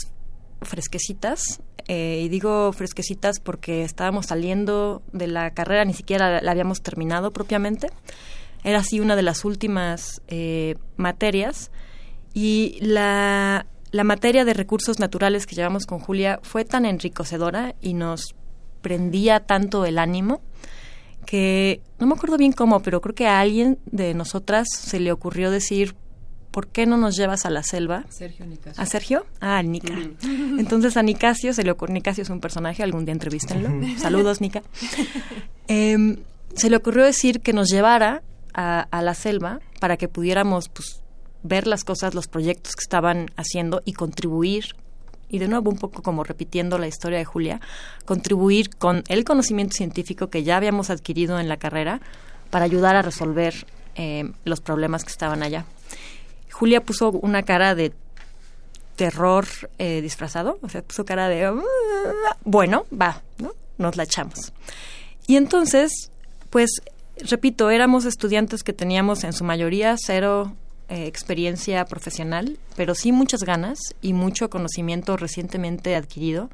[0.62, 6.82] fresquecitas, eh, y digo fresquecitas porque estábamos saliendo de la carrera, ni siquiera la, habíamos
[6.82, 7.88] terminado propiamente.
[8.62, 11.70] Era así una de las últimas eh, materias
[12.34, 17.94] y la, la materia de recursos naturales que llevamos con Julia fue tan enriquecedora y
[17.94, 18.34] nos
[18.82, 20.42] prendía tanto el ánimo
[21.26, 25.12] que no me acuerdo bien cómo, pero creo que a alguien de nosotras se le
[25.12, 25.94] ocurrió decir,
[26.50, 28.04] ¿por qué no nos llevas a la selva?
[28.08, 28.82] Sergio Nicasio.
[28.82, 29.26] ¿A Sergio?
[29.40, 29.94] Ah, Nica.
[30.22, 33.70] Entonces a Nicasio se le ocurrió, Nicasio es un personaje, algún día entrevístenlo.
[33.98, 34.62] Saludos, Nica.
[35.68, 36.18] Em,
[36.54, 38.22] se le ocurrió decir que nos llevara
[38.54, 41.02] a, a, la selva para que pudiéramos pues,
[41.42, 44.76] ver las cosas, los proyectos que estaban haciendo y contribuir.
[45.28, 47.60] Y de nuevo, un poco como repitiendo la historia de Julia,
[48.04, 52.00] contribuir con el conocimiento científico que ya habíamos adquirido en la carrera
[52.50, 53.54] para ayudar a resolver
[53.94, 55.64] eh, los problemas que estaban allá.
[56.60, 57.94] Julia puso una cara de
[58.94, 59.46] terror
[59.78, 61.50] eh, disfrazado, o sea, puso cara de,
[62.44, 63.54] bueno, va, ¿no?
[63.78, 64.52] Nos la echamos.
[65.26, 66.10] Y entonces,
[66.50, 66.82] pues,
[67.16, 70.54] repito, éramos estudiantes que teníamos en su mayoría cero
[70.90, 76.50] eh, experiencia profesional, pero sí muchas ganas y mucho conocimiento recientemente adquirido.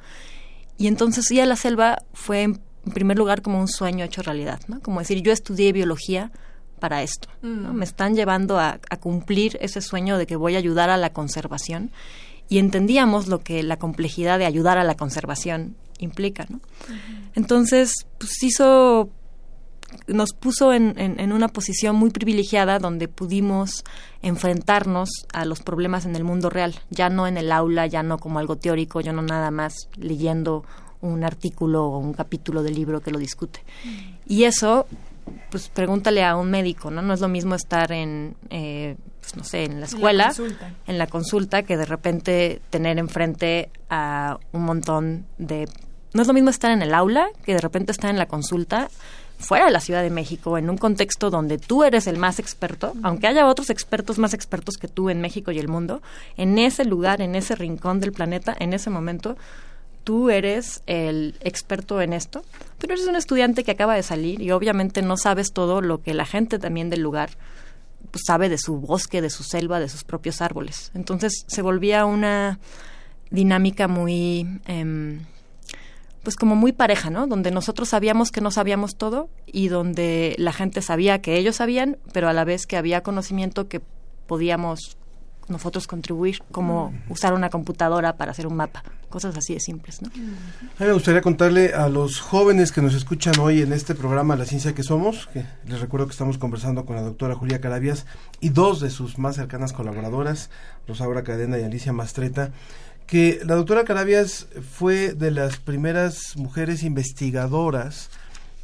[0.78, 2.60] Y entonces ir a la selva fue en
[2.94, 4.80] primer lugar como un sueño hecho realidad, ¿no?
[4.82, 6.30] Como decir, yo estudié biología,
[6.86, 7.28] para esto.
[7.42, 7.72] ¿no?
[7.72, 7.76] Mm.
[7.78, 11.90] Me están llevando a, cumplir ese sueño de que voy a ayudar a la conservación
[12.48, 16.46] y entendíamos lo que la complejidad de ayudar a la conservación implica.
[16.48, 16.60] ¿no?
[17.34, 19.10] Entonces, pues hizo
[20.06, 23.82] nos puso en, en, una posición muy privilegiada donde pudimos
[24.22, 28.18] enfrentarnos a los problemas en el mundo real, ya no en el aula, ya no
[28.18, 30.64] como algo teórico, ya no nada más leyendo
[31.00, 33.60] un artículo o un capítulo del libro que lo discute.
[33.84, 33.88] Mm.
[34.26, 34.86] Y eso
[35.50, 37.02] pues pregúntale a un médico, ¿no?
[37.02, 40.32] No es lo mismo estar en, eh, pues, no sé, en la escuela,
[40.86, 45.68] en la, consulta, que de repente tener enfrente a un montón de...
[46.12, 48.88] No es lo mismo estar en el aula que de repente estar en la consulta
[49.38, 52.94] fuera de la Ciudad de México, en un contexto donde tú eres el más experto,
[53.02, 56.02] aunque haya otros expertos más expertos que tú en México y el mundo,
[56.36, 59.36] en ese lugar, en ese rincón del planeta, en ese momento,
[60.06, 62.44] tú eres el experto en esto,
[62.78, 66.14] pero eres un estudiante que acaba de salir y obviamente no sabes todo lo que
[66.14, 67.30] la gente también del lugar
[68.12, 70.92] pues, sabe de su bosque, de su selva, de sus propios árboles.
[70.94, 72.60] Entonces se volvía una
[73.30, 74.60] dinámica muy...
[74.66, 75.24] Em,
[76.22, 77.26] pues como muy pareja, ¿no?
[77.26, 81.98] Donde nosotros sabíamos que no sabíamos todo y donde la gente sabía que ellos sabían,
[82.12, 83.80] pero a la vez que había conocimiento que
[84.26, 84.96] podíamos
[85.48, 90.02] nosotros contribuir, como usar una computadora para hacer un mapa, cosas así de simples.
[90.02, 90.08] ¿no?
[90.08, 94.36] A mí me gustaría contarle a los jóvenes que nos escuchan hoy en este programa
[94.36, 98.06] La Ciencia que Somos, que les recuerdo que estamos conversando con la doctora Julia Carabias
[98.40, 100.50] y dos de sus más cercanas colaboradoras,
[100.86, 102.50] Rosaura Cadena y Alicia Mastreta,
[103.06, 108.10] que la doctora Carabias fue de las primeras mujeres investigadoras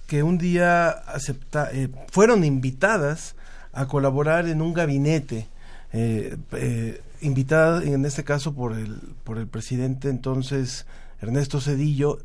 [0.08, 3.34] que un día acepta, eh, fueron invitadas
[3.72, 5.48] a colaborar en un gabinete
[5.92, 10.86] eh, eh, invitada en este caso por el, por el presidente entonces
[11.20, 12.18] Ernesto Cedillo,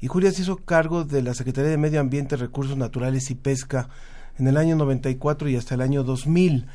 [0.00, 3.88] y Julia se hizo cargo de la Secretaría de Medio Ambiente, Recursos Naturales y Pesca
[4.38, 6.66] en el año 94 y hasta el año 2000.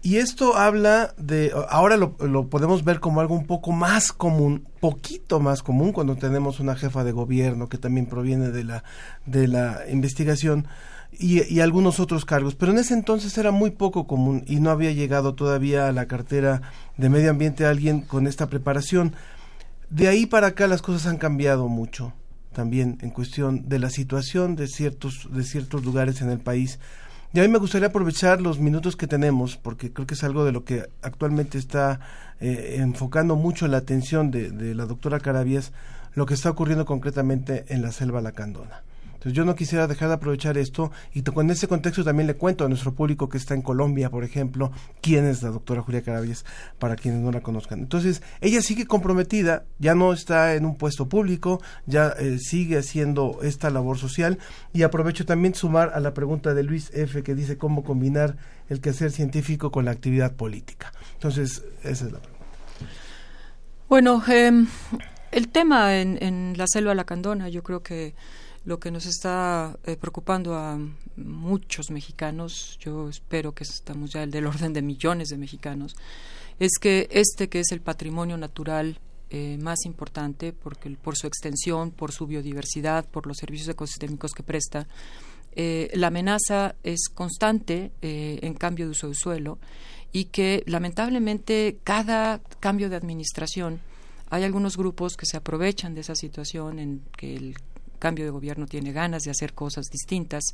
[0.00, 4.64] Y esto habla de, ahora lo, lo, podemos ver como algo un poco más común,
[4.80, 8.84] poquito más común cuando tenemos una jefa de gobierno que también proviene de la,
[9.26, 10.68] de la investigación,
[11.12, 14.92] y, algunos otros cargos, pero en ese entonces era muy poco común y no había
[14.92, 16.62] llegado todavía a la cartera
[16.96, 19.14] de medio ambiente alguien con esta preparación.
[19.90, 22.12] De ahí para acá las cosas han cambiado mucho
[22.52, 26.78] también en cuestión de la situación de ciertos, de ciertos lugares en el país.
[27.32, 30.44] Y a mí me gustaría aprovechar los minutos que tenemos, porque creo que es algo
[30.44, 32.00] de lo que actualmente está
[32.40, 35.72] eh, enfocando mucho la atención de, de la doctora Carabias,
[36.14, 38.82] lo que está ocurriendo concretamente en la selva lacandona.
[39.18, 42.64] Entonces yo no quisiera dejar de aprovechar esto y con ese contexto también le cuento
[42.64, 46.44] a nuestro público que está en Colombia, por ejemplo, quién es la doctora Julia Carabias,
[46.78, 47.80] para quienes no la conozcan.
[47.80, 53.40] Entonces ella sigue comprometida, ya no está en un puesto público, ya eh, sigue haciendo
[53.42, 54.38] esta labor social
[54.72, 58.36] y aprovecho también sumar a la pregunta de Luis F que dice cómo combinar
[58.68, 60.92] el quehacer científico con la actividad política.
[61.14, 62.46] Entonces esa es la pregunta.
[63.88, 64.68] Bueno, em,
[65.32, 68.14] el tema en, en la selva lacandona, yo creo que
[68.68, 70.78] lo que nos está eh, preocupando a
[71.16, 75.96] muchos mexicanos, yo espero que estamos ya del orden de millones de mexicanos,
[76.60, 79.00] es que este que es el patrimonio natural
[79.30, 84.42] eh, más importante, porque por su extensión, por su biodiversidad, por los servicios ecosistémicos que
[84.42, 84.86] presta,
[85.52, 89.58] eh, la amenaza es constante en cambio de uso de suelo
[90.12, 93.80] y que lamentablemente cada cambio de administración
[94.28, 97.56] hay algunos grupos que se aprovechan de esa situación en que el
[97.98, 100.44] cambio de gobierno tiene ganas de hacer cosas distintas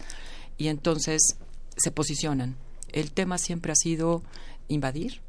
[0.58, 1.36] y entonces
[1.76, 2.56] se posicionan.
[2.92, 4.22] El tema siempre ha sido
[4.68, 5.20] invadir.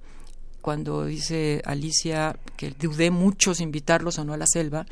[0.61, 4.85] Cuando dice Alicia que dudé muchos invitarlos o no a la selva,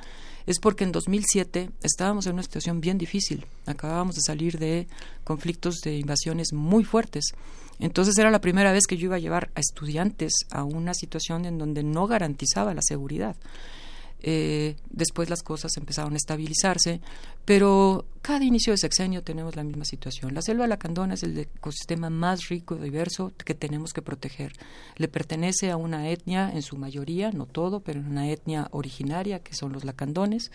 [0.45, 3.45] es porque en 2007 estábamos en una situación bien difícil.
[3.65, 4.87] Acabábamos de salir de
[5.23, 7.33] conflictos de invasiones muy fuertes.
[7.79, 11.45] Entonces era la primera vez que yo iba a llevar a estudiantes a una situación
[11.45, 13.35] en donde no garantizaba la seguridad.
[14.25, 17.01] Eh, después las cosas empezaron a estabilizarse,
[17.43, 20.33] pero cada inicio de sexenio tenemos la misma situación.
[20.33, 24.53] La selva lacandona es el ecosistema más rico y diverso que tenemos que proteger.
[24.95, 29.53] Le pertenece a una etnia, en su mayoría, no todo, pero una etnia originaria, que
[29.55, 30.51] son los lacandones.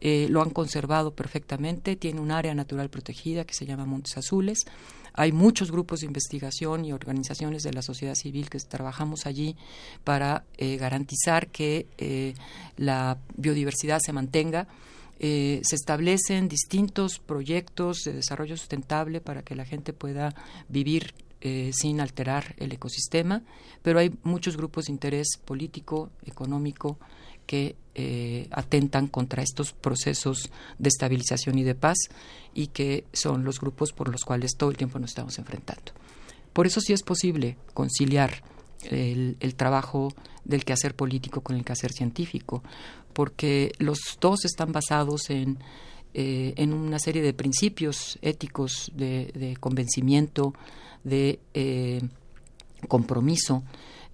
[0.00, 4.64] Eh, lo han conservado perfectamente, tiene un área natural protegida que se llama Montes Azules
[5.14, 9.56] hay muchos grupos de investigación y organizaciones de la sociedad civil que trabajamos allí
[10.04, 12.34] para eh, garantizar que eh,
[12.76, 14.68] la biodiversidad se mantenga.
[15.18, 20.34] Eh, se establecen distintos proyectos de desarrollo sustentable para que la gente pueda
[20.68, 21.14] vivir
[21.72, 23.42] sin alterar el ecosistema,
[23.82, 26.98] pero hay muchos grupos de interés político, económico,
[27.46, 31.98] que eh, atentan contra estos procesos de estabilización y de paz
[32.54, 35.92] y que son los grupos por los cuales todo el tiempo nos estamos enfrentando.
[36.52, 38.42] Por eso sí es posible conciliar
[38.84, 40.12] el, trabajo
[40.44, 42.62] del quehacer político con el quehacer científico,
[43.12, 45.58] porque los dos están basados en,
[46.14, 50.54] eh, en una serie de principios éticos de, convencimiento,
[51.04, 52.00] de eh,
[52.88, 53.62] compromiso,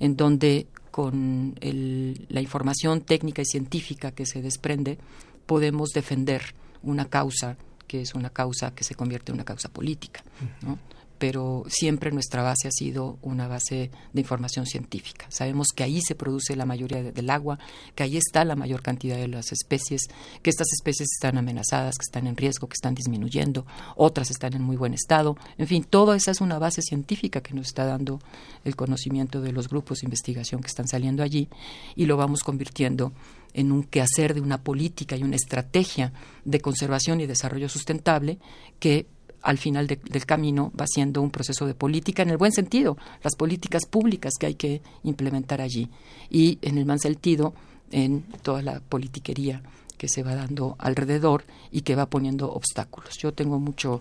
[0.01, 0.67] en donde
[0.99, 4.99] con la información técnica y científica que se desprende,
[5.47, 6.43] podemos defender
[6.83, 10.25] una causa que es una causa que se convierte en una causa política.
[11.19, 15.27] Pero siempre nuestra base ha sido una base de información científica.
[15.29, 17.59] Sabemos que ahí se produce la mayoría del agua,
[17.95, 20.03] que ahí está la mayor cantidad de las especies,
[20.43, 23.67] que estas especies están amenazadas, que están en riesgo, que están disminuyendo,
[23.97, 25.37] otras están en muy buen estado.
[25.59, 28.21] En fin, toda esa es una base científica que nos está dando
[28.65, 31.49] el conocimiento de los grupos de investigación que están saliendo allí
[31.97, 33.13] y lo vamos convirtiendo
[33.55, 36.13] en un quehacer de una política y una estrategia
[36.45, 38.39] de conservación y desarrollo sustentable
[38.79, 39.07] que
[39.43, 43.37] al final del camino va siendo un proceso de política en el buen sentido, las
[43.37, 45.89] políticas públicas que hay que implementar allí
[46.31, 47.55] y en el mal sentido
[47.91, 49.63] en toda la politiquería
[49.97, 53.19] que se va dando alrededor y que va poniendo obstáculos.
[53.19, 54.01] Yo tengo mucho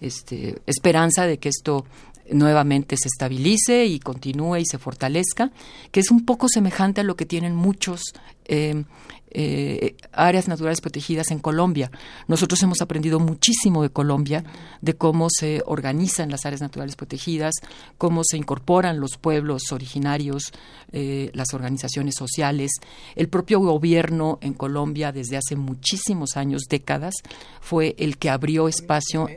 [0.00, 1.86] este, esperanza de que esto
[2.30, 5.50] nuevamente se estabilice y continúe y se fortalezca,
[5.90, 8.02] que es un poco semejante a lo que tienen muchos
[8.48, 8.84] eh,
[9.30, 11.90] eh, áreas naturales protegidas en Colombia.
[12.28, 14.42] Nosotros hemos aprendido muchísimo de Colombia,
[14.80, 17.54] de cómo se organizan las áreas naturales protegidas,
[17.98, 20.52] cómo se incorporan los pueblos originarios,
[20.92, 22.70] eh, las organizaciones sociales.
[23.16, 27.14] El propio gobierno en Colombia desde hace muchísimos años, décadas,
[27.60, 29.28] fue el que abrió espacio,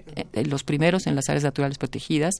[0.45, 2.35] los primeros en las áreas naturales protegidas.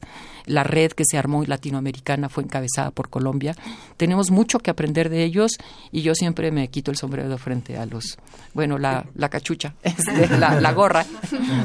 [0.45, 3.55] La red que se armó latinoamericana fue encabezada por Colombia.
[3.97, 5.51] Tenemos mucho que aprender de ellos
[5.91, 8.17] y yo siempre me quito el sombrero frente a los,
[8.53, 11.03] bueno, la, la cachucha, este, la, gorra,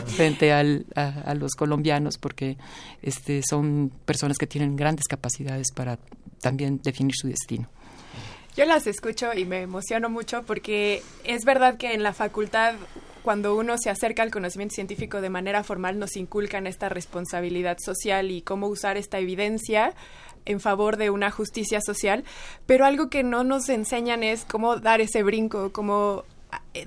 [0.07, 2.57] frente al, a, los colombianos, porque
[3.03, 5.99] este, son personas que tienen grandes capacidades para
[6.41, 7.69] también definir su destino.
[8.57, 12.75] Yo las escucho y me emociono mucho porque es verdad que en la facultad
[13.27, 18.31] cuando uno se acerca al conocimiento científico de manera formal nos inculcan esta responsabilidad social
[18.31, 19.95] y cómo usar esta evidencia
[20.47, 22.25] en favor de una justicia social,
[22.67, 26.25] pero algo que no nos enseñan es cómo dar ese brinco, cómo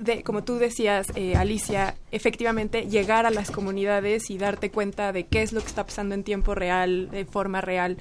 [0.00, 5.26] de, como tú decías, eh, Alicia, efectivamente llegar a las comunidades y darte cuenta de
[5.26, 7.96] qué es lo que está pasando en tiempo real, de forma real.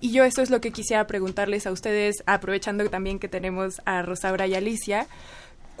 [0.00, 4.02] Y yo eso es lo que quisiera preguntarles a ustedes, aprovechando también que tenemos a
[4.02, 5.06] Rosaura y Alicia.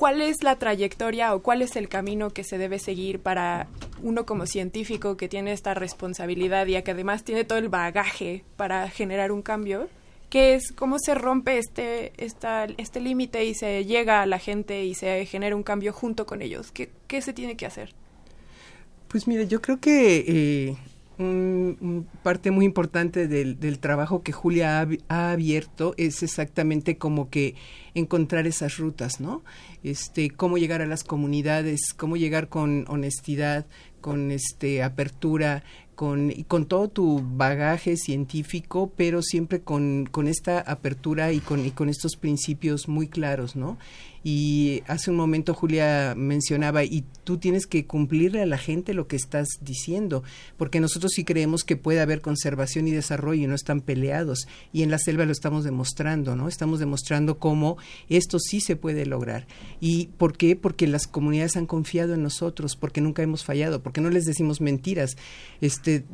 [0.00, 3.68] ¿Cuál es la trayectoria o cuál es el camino que se debe seguir para
[4.02, 8.88] uno como científico que tiene esta responsabilidad y que además tiene todo el bagaje para
[8.88, 9.90] generar un cambio?
[10.30, 14.94] ¿Qué es cómo se rompe este, este límite y se llega a la gente y
[14.94, 16.72] se genera un cambio junto con ellos?
[16.72, 17.92] ¿Qué, qué se tiene que hacer?
[19.06, 20.76] Pues mire, yo creo que eh,
[21.20, 27.54] un, parte muy importante del, del trabajo que Julia ha, abierto es exactamente como que
[27.94, 29.42] encontrar esas rutas, ¿no?
[29.82, 33.66] Este, cómo llegar a las comunidades, cómo llegar con honestidad,
[34.00, 35.62] con este apertura,
[35.94, 41.72] con, con todo tu bagaje científico, pero siempre con, con esta apertura y con, y
[41.72, 43.76] con estos principios muy claros, ¿no?
[44.22, 49.06] Y hace un momento Julia mencionaba, y tú tienes que cumplirle a la gente lo
[49.06, 50.22] que estás diciendo,
[50.56, 54.46] porque nosotros sí creemos que puede haber conservación y desarrollo y no están peleados.
[54.72, 56.48] Y en la selva lo estamos demostrando, ¿no?
[56.48, 59.46] Estamos demostrando cómo esto sí se puede lograr.
[59.80, 60.56] ¿Y por qué?
[60.56, 64.60] Porque las comunidades han confiado en nosotros, porque nunca hemos fallado, porque no les decimos
[64.60, 65.16] mentiras.
[65.60, 66.04] Este,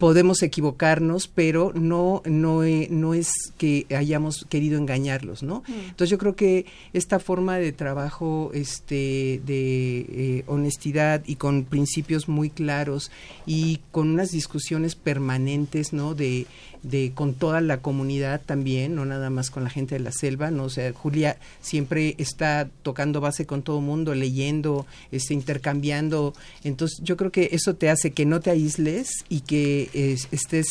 [0.00, 5.62] podemos equivocarnos, pero no, no, eh, no es que hayamos querido engañarlos, ¿no?
[5.68, 5.90] Mm.
[5.90, 12.30] Entonces yo creo que esta forma de trabajo este, de eh, honestidad y con principios
[12.30, 13.10] muy claros
[13.44, 16.14] y con unas discusiones permanentes, ¿no?
[16.14, 16.46] De,
[16.82, 20.50] de con toda la comunidad también, no nada más con la gente de la selva,
[20.50, 26.34] no, o sea, Julia siempre está tocando base con todo el mundo, leyendo, este, intercambiando,
[26.64, 30.66] entonces yo creo que eso te hace que no te aísles y que estés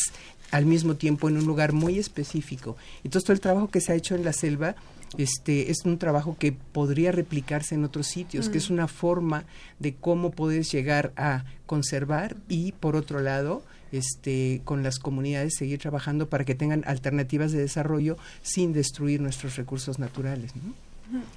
[0.50, 2.76] al mismo tiempo en un lugar muy específico.
[3.04, 4.74] Entonces todo el trabajo que se ha hecho en la selva
[5.18, 8.74] este es un trabajo que podría replicarse en otros sitios, que es mm.
[8.74, 9.44] una forma
[9.78, 15.78] de cómo puedes llegar a conservar y por otro lado este, con las comunidades seguir
[15.78, 20.52] trabajando para que tengan alternativas de desarrollo sin destruir nuestros recursos naturales.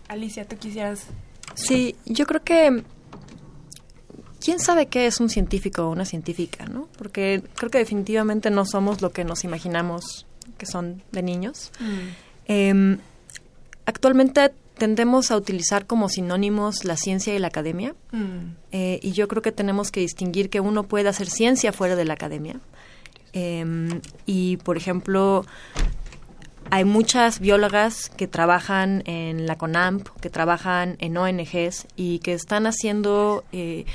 [0.07, 1.07] Alicia, ¿tú quisieras?
[1.55, 2.83] Sí, yo creo que
[4.43, 6.89] ¿quién sabe qué es un científico o una científica, no?
[6.97, 10.25] Porque creo que definitivamente no somos lo que nos imaginamos
[10.57, 11.71] que son de niños.
[11.79, 12.07] Mm.
[12.47, 12.97] Em,
[13.85, 17.95] actualmente tendemos a utilizar como sinónimos la ciencia y la academia.
[18.11, 18.55] Mm.
[18.71, 22.05] Eh, y yo creo que tenemos que distinguir que uno puede hacer ciencia fuera de
[22.05, 22.59] la academia.
[23.33, 25.45] Em, y, por ejemplo,
[26.69, 32.67] hay muchas biólogas que trabajan en la CONAMP, que trabajan en ONGs y que están
[32.67, 33.85] haciendo eh,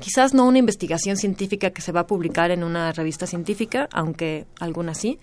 [0.00, 4.46] quizás no una investigación científica que se va a publicar en una revista científica, aunque
[4.58, 5.18] algunas sí,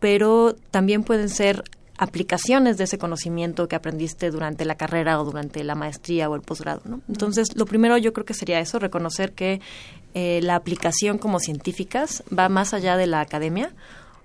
[0.00, 1.62] pero también pueden ser
[2.04, 6.42] aplicaciones de ese conocimiento que aprendiste durante la carrera o durante la maestría o el
[6.42, 6.82] posgrado.
[6.84, 7.00] ¿no?
[7.08, 9.60] Entonces, lo primero yo creo que sería eso, reconocer que
[10.14, 13.72] eh, la aplicación como científicas va más allá de la academia.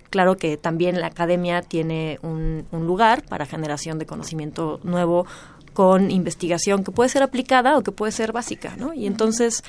[0.09, 5.25] Claro que también la academia tiene un, un lugar para generación de conocimiento nuevo
[5.73, 8.93] con investigación que puede ser aplicada o que puede ser básica, ¿no?
[8.93, 9.63] Y entonces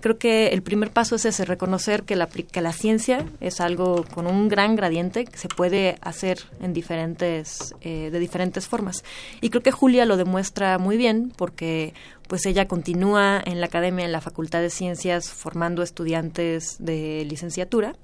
[0.00, 4.48] creo que el primer paso es ese, reconocer que la, ciencia es algo con un
[4.48, 9.04] gran gradiente que se puede hacer en diferentes, eh, de diferentes formas.
[9.40, 11.94] Y creo que Julia lo demuestra muy bien porque
[12.28, 17.94] pues ella continúa en la academia, en la Facultad de Ciencias, formando estudiantes de licenciatura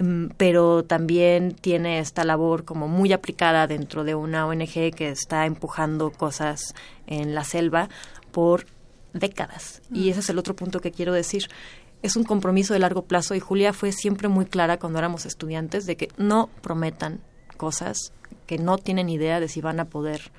[0.00, 5.46] mm, pero también tiene esta labor como muy aplicada dentro de una ONG que está
[5.46, 6.74] empujando cosas
[7.06, 7.88] en la selva
[8.32, 8.66] por
[9.14, 9.80] décadas.
[9.90, 11.48] Y ese es el otro punto que quiero decir.
[12.02, 15.86] Es un compromiso de largo plazo y Julia fue siempre muy clara cuando éramos estudiantes
[15.86, 17.20] de que no prometan
[17.56, 18.12] cosas
[18.46, 20.30] que no tienen idea de si van a poder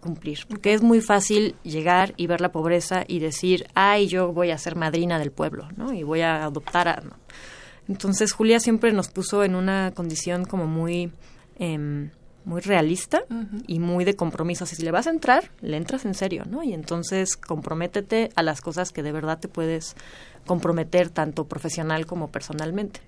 [0.00, 0.40] cumplir.
[0.48, 4.58] Porque es muy fácil llegar y ver la pobreza y decir, ay, yo voy a
[4.58, 5.92] ser madrina del pueblo, ¿no?
[5.92, 7.02] Y voy a adoptar a...
[7.88, 11.12] Entonces Julia siempre nos puso en una condición como muy...
[11.60, 12.10] Eh,
[12.48, 13.22] muy realista
[13.66, 14.64] y muy de compromiso.
[14.64, 16.62] si le vas a entrar, le entras en serio, ¿no?
[16.62, 19.94] Y entonces comprométete a las cosas que de verdad te puedes
[20.46, 23.00] comprometer tanto profesional como personalmente.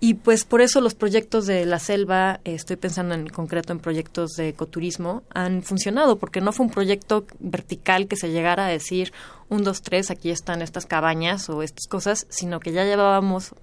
[0.00, 3.78] Y pues por eso los proyectos de la selva, eh, estoy pensando en concreto en
[3.78, 8.68] proyectos de ecoturismo, han funcionado, porque no fue un proyecto vertical que se llegara a
[8.68, 9.14] decir,
[9.48, 13.54] un, dos, tres, aquí están estas cabañas o estas cosas, sino que ya llevábamos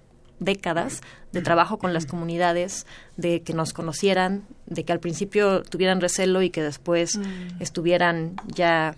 [0.41, 1.01] décadas
[1.31, 2.85] de trabajo con las comunidades,
[3.15, 7.61] de que nos conocieran, de que al principio tuvieran recelo y que después mm.
[7.61, 8.95] estuvieran ya,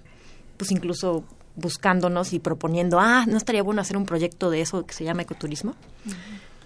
[0.57, 1.23] pues incluso
[1.55, 5.21] buscándonos y proponiendo, ah, no estaría bueno hacer un proyecto de eso que se llama
[5.21, 5.75] ecoturismo.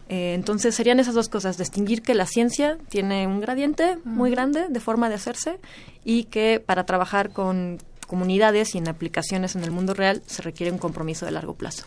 [0.08, 4.68] Eh, entonces serían esas dos cosas, distinguir que la ciencia tiene un gradiente muy grande
[4.70, 5.60] de forma de hacerse
[6.06, 10.72] y que para trabajar con comunidades y en aplicaciones en el mundo real se requiere
[10.72, 11.86] un compromiso de largo plazo.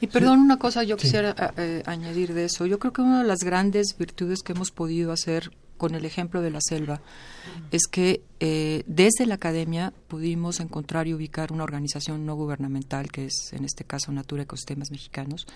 [0.00, 2.66] Y perdón, una cosa yo quisiera eh, eh, añadir de eso.
[2.66, 6.42] Yo creo que una de las grandes virtudes que hemos podido hacer con el ejemplo
[6.42, 7.00] de la selva
[7.70, 13.26] es que eh, desde la academia pudimos encontrar y ubicar una organización no gubernamental que
[13.26, 15.46] es en este caso Natura Ecosistemas Mexicanos,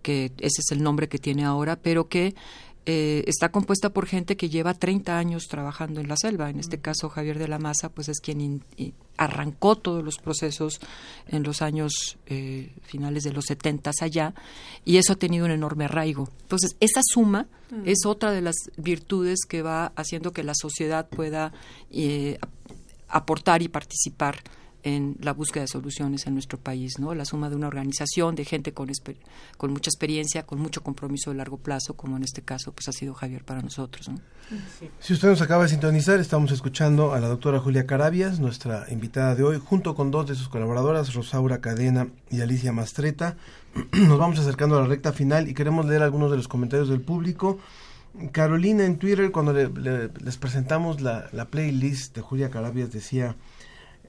[0.00, 2.34] que ese es el nombre que tiene ahora, pero que
[2.86, 6.50] eh, está compuesta por gente que lleva 30 años trabajando en la selva.
[6.50, 8.62] En este caso, Javier de la Maza, pues es quien
[9.16, 10.80] arrancó todos los procesos
[11.28, 14.34] en los años eh, finales de los 70 allá,
[14.84, 16.28] y eso ha tenido un enorme arraigo.
[16.42, 17.46] Entonces, esa suma
[17.84, 21.52] es otra de las virtudes que va haciendo que la sociedad pueda
[21.90, 22.38] eh,
[23.08, 24.42] aportar y participar
[24.84, 27.14] en la búsqueda de soluciones en nuestro país, ¿no?
[27.14, 28.90] La suma de una organización, de gente con,
[29.56, 32.92] con mucha experiencia, con mucho compromiso de largo plazo, como en este caso pues ha
[32.92, 34.10] sido Javier para nosotros,
[35.00, 39.34] Si usted nos acaba de sintonizar, estamos escuchando a la doctora Julia Carabias, nuestra invitada
[39.34, 43.38] de hoy, junto con dos de sus colaboradoras, Rosaura Cadena y Alicia Mastreta.
[43.92, 47.00] Nos vamos acercando a la recta final y queremos leer algunos de los comentarios del
[47.00, 47.58] público.
[48.32, 53.34] Carolina en Twitter, cuando les presentamos la, la playlist de Julia Carabias, decía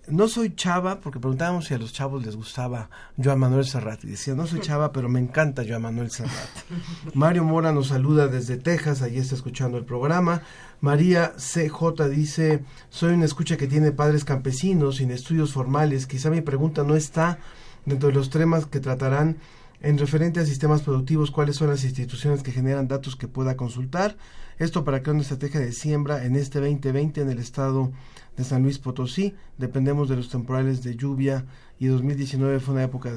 [0.07, 2.89] no soy chava, porque preguntábamos si a los chavos les gustaba
[3.21, 4.03] Joan Manuel Serrat.
[4.03, 6.49] Y decía, no soy chava, pero me encanta Joan Manuel Serrat.
[7.13, 10.41] Mario Mora nos saluda desde Texas, allí está escuchando el programa.
[10.81, 16.07] María CJ dice, soy una escucha que tiene padres campesinos, sin estudios formales.
[16.07, 17.39] Quizá mi pregunta no está
[17.85, 19.37] dentro de los temas que tratarán
[19.81, 24.15] en referente a sistemas productivos, cuáles son las instituciones que generan datos que pueda consultar.
[24.57, 27.91] Esto para crear una estrategia de siembra en este 2020 en el estado
[28.37, 29.35] de San Luis Potosí.
[29.57, 31.45] Dependemos de los temporales de lluvia
[31.77, 33.11] y 2019 fue una época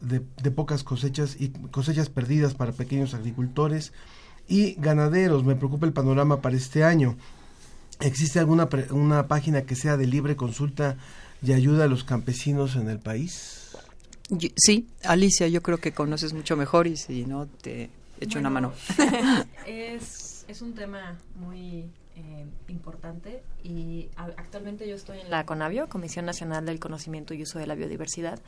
[0.00, 3.92] de, pocas cosechas y cosechas perdidas para pequeños agricultores
[4.48, 5.44] y ganaderos.
[5.44, 7.16] Me preocupa el panorama para este año.
[8.00, 10.98] ¿Existe alguna una página que sea de libre consulta
[11.42, 13.70] y ayuda a los campesinos en el país?
[14.56, 17.90] Sí, Alicia, yo creo que conoces mucho mejor y si no, te
[18.20, 18.72] echo una mano.
[19.66, 26.26] es, es un tema muy eh, importante y actualmente yo estoy en la CONAVIO, Comisión
[26.26, 28.40] Nacional del Conocimiento y Uso de la Biodiversidad,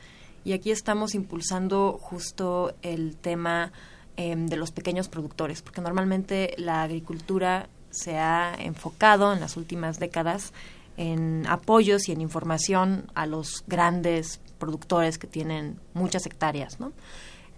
[0.43, 3.71] y aquí estamos impulsando justo el tema
[4.15, 9.99] em, de los pequeños productores, porque normalmente la agricultura se ha enfocado en las últimas
[9.99, 10.53] décadas
[10.97, 16.93] en apoyos y en información a los grandes productores que tienen muchas hectáreas, ¿no?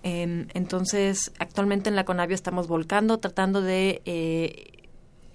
[0.09, 4.87] Em, entonces, actualmente en la CONAVIO estamos volcando, tratando de eh,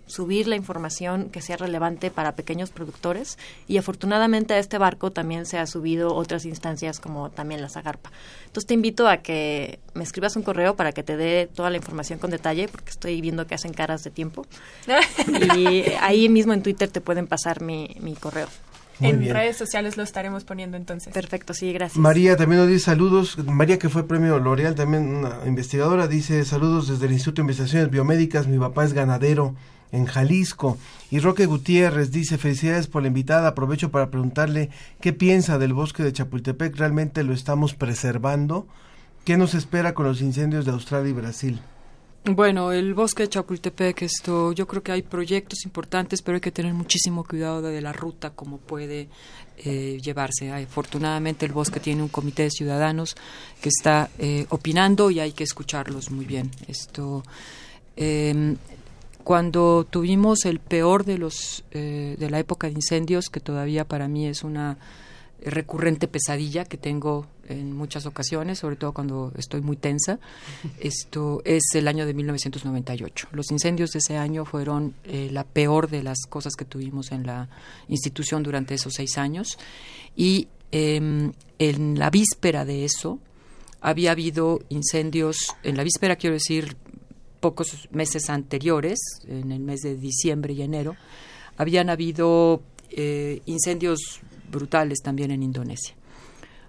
[0.06, 3.36] subir la información que sea relevante para pequeños productores
[3.68, 8.12] y afortunadamente a este barco también se ha subido otras instancias como también la Zagarpa.
[8.46, 11.76] Entonces te invito a que me escribas un correo para que te dé toda la
[11.76, 14.46] información con detalle porque estoy viendo que hacen caras de tiempo
[15.58, 18.48] y ahí mismo en Twitter te pueden pasar mi, mi correo.
[19.02, 21.12] En redes sociales lo estaremos poniendo entonces.
[21.12, 21.98] Perfecto, sí, gracias.
[21.98, 23.38] María también nos dice saludos.
[23.38, 27.90] María, que fue premio L'Oreal, también una investigadora, dice saludos desde el Instituto de Investigaciones
[27.90, 28.46] Biomédicas.
[28.46, 29.54] Mi papá es ganadero
[29.92, 30.78] en Jalisco.
[31.10, 34.70] Y Roque Gutiérrez dice, felicidades por la invitada, aprovecho para preguntarle
[35.00, 38.66] qué piensa del bosque de Chapultepec, ¿realmente lo estamos preservando?
[39.24, 41.60] ¿Qué nos espera con los incendios de Australia y Brasil?
[42.24, 46.52] Bueno, el bosque de Chapultepec, esto, yo creo que hay proyectos importantes, pero hay que
[46.52, 49.08] tener muchísimo cuidado de la ruta, como puede
[49.58, 50.52] eh, llevarse.
[50.52, 53.16] Afortunadamente el bosque tiene un comité de ciudadanos
[53.60, 56.52] que está eh, opinando y hay que escucharlos muy bien.
[56.68, 57.24] Esto,
[57.96, 58.54] eh,
[59.22, 64.08] cuando tuvimos el peor de los eh, de la época de incendios que todavía para
[64.08, 64.78] mí es una
[65.44, 70.18] recurrente pesadilla que tengo en muchas ocasiones, sobre todo cuando estoy muy tensa.
[70.80, 73.28] Esto es el año de 1998.
[73.32, 77.26] Los incendios de ese año fueron eh, la peor de las cosas que tuvimos en
[77.26, 77.48] la
[77.88, 79.58] institución durante esos seis años.
[80.16, 83.18] Y em, en la víspera de eso
[83.80, 86.76] había habido incendios, en la víspera quiero decir
[87.40, 90.94] pocos meses anteriores, en el mes de diciembre y enero,
[91.56, 94.20] habían habido eh, incendios
[94.52, 95.96] brutales también en Indonesia.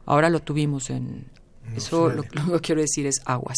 [0.05, 1.25] Ahora lo tuvimos en...
[1.75, 3.57] eso lo, que quiero decir es aguas.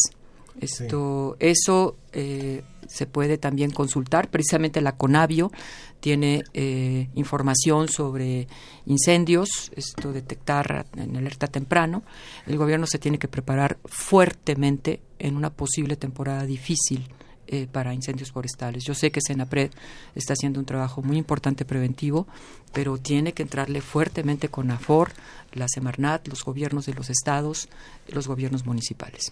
[0.60, 4.30] Esto, Eso eh, se puede también consultar.
[4.30, 5.52] Precisamente la Conavio
[6.00, 8.48] tiene eh, información sobre
[8.86, 12.04] incendios, esto detectar en alerta temprano.
[12.46, 17.10] El gobierno se tiene que preparar fuertemente en una posible temporada difícil
[17.48, 18.84] eh, para incendios forestales.
[18.84, 19.72] Yo sé que Senapred
[20.16, 22.28] está haciendo un trabajo muy importante preventivo,
[22.74, 25.12] pero tiene que entrarle fuertemente con AFOR,
[25.54, 27.70] la Semarnat, los gobiernos de los estados,
[28.08, 29.32] los gobiernos municipales.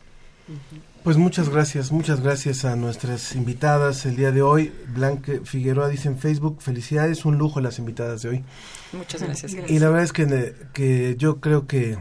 [1.04, 4.74] Pues muchas gracias, muchas gracias a nuestras invitadas el día de hoy.
[4.88, 8.44] Blanca Figueroa dice en Facebook, felicidades, un lujo las invitadas de hoy.
[8.92, 9.54] Muchas gracias.
[9.68, 11.98] Y la verdad es que, que yo creo que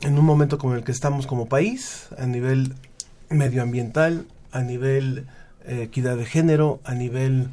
[0.00, 2.74] en un momento como el que estamos como país, a nivel
[3.28, 5.26] medioambiental, a nivel
[5.64, 7.48] eh, equidad de género, a nivel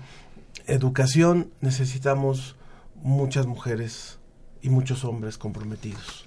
[0.67, 2.55] educación, necesitamos
[2.95, 4.19] muchas mujeres
[4.61, 6.25] y muchos hombres comprometidos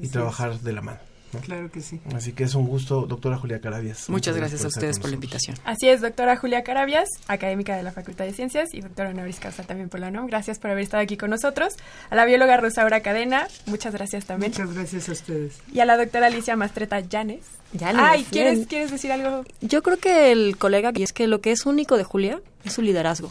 [0.00, 0.98] y trabajar de la mano.
[1.44, 2.00] Claro que sí.
[2.14, 4.08] Así que es un gusto, doctora Julia Carabias.
[4.08, 5.56] Muchas, gracias a ustedes por la invitación.
[5.64, 9.62] Así es, doctora Julia Carabias, académica de la Facultad de Ciencias y doctora honoris causa
[9.62, 10.26] también por la UNAM.
[10.26, 11.74] Gracias por haber estado aquí con nosotros.
[12.10, 14.52] A la bióloga Rosaura Cadena, muchas gracias también.
[14.52, 15.58] Muchas gracias a ustedes.
[15.72, 17.44] Y a la doctora Alicia Mastreta Llanes.
[17.72, 18.02] Llanes.
[18.02, 19.44] Ay, ¿quieres, ¿quieres decir algo?
[19.60, 22.72] Yo creo que el colega, y es que lo que es único de Julia es
[22.72, 23.30] su liderazgo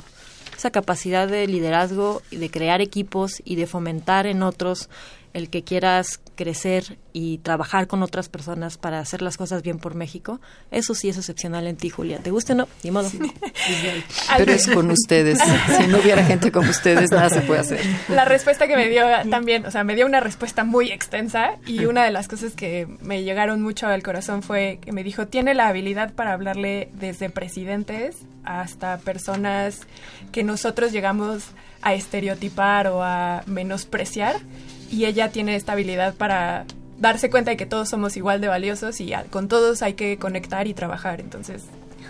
[0.57, 4.89] esa capacidad de liderazgo, de crear equipos y de fomentar en otros
[5.33, 9.95] el que quieras crecer y trabajar con otras personas para hacer las cosas bien por
[9.95, 10.39] México,
[10.71, 12.19] eso sí es excepcional en ti, Julia.
[12.19, 12.67] ¿Te gusta o no?
[12.83, 13.09] Ni modo.
[14.37, 15.39] Pero es con ustedes.
[15.77, 17.81] Si no hubiera gente como ustedes, nada se puede hacer.
[18.07, 21.85] La respuesta que me dio también, o sea, me dio una respuesta muy extensa y
[21.85, 25.53] una de las cosas que me llegaron mucho al corazón fue que me dijo, tiene
[25.53, 29.81] la habilidad para hablarle desde presidentes hasta personas
[30.31, 31.43] que nosotros llegamos
[31.81, 34.37] a estereotipar o a menospreciar
[34.89, 36.65] y ella tiene esta habilidad para
[36.99, 40.67] darse cuenta de que todos somos igual de valiosos y con todos hay que conectar
[40.67, 41.19] y trabajar.
[41.19, 41.63] Entonces,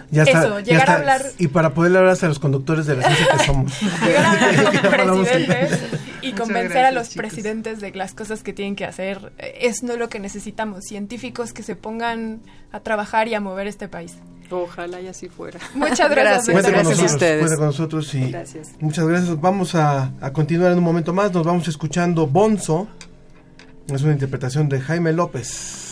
[0.09, 1.25] ya eso, llegar a hablar.
[1.37, 3.81] Y para poder hablar hasta los conductores de la ciencia que somos.
[4.05, 5.79] llegar a hablar con presidentes
[6.21, 9.33] y convencer a los presidentes de las cosas que tienen que hacer.
[9.37, 10.85] Es no lo que necesitamos.
[10.85, 12.41] Científicos que se pongan
[12.71, 14.15] a trabajar y a mover este país.
[14.49, 15.59] Ojalá y así fuera.
[15.73, 16.47] Muchas gracias.
[16.47, 16.71] gracias.
[16.73, 17.55] gracias a ustedes.
[17.55, 18.71] con nosotros y gracias.
[18.79, 19.41] muchas gracias.
[19.41, 21.33] Vamos a, a, continuar en un momento más.
[21.33, 22.87] Nos vamos escuchando Bonzo.
[23.87, 25.87] Es una interpretación de Jaime López.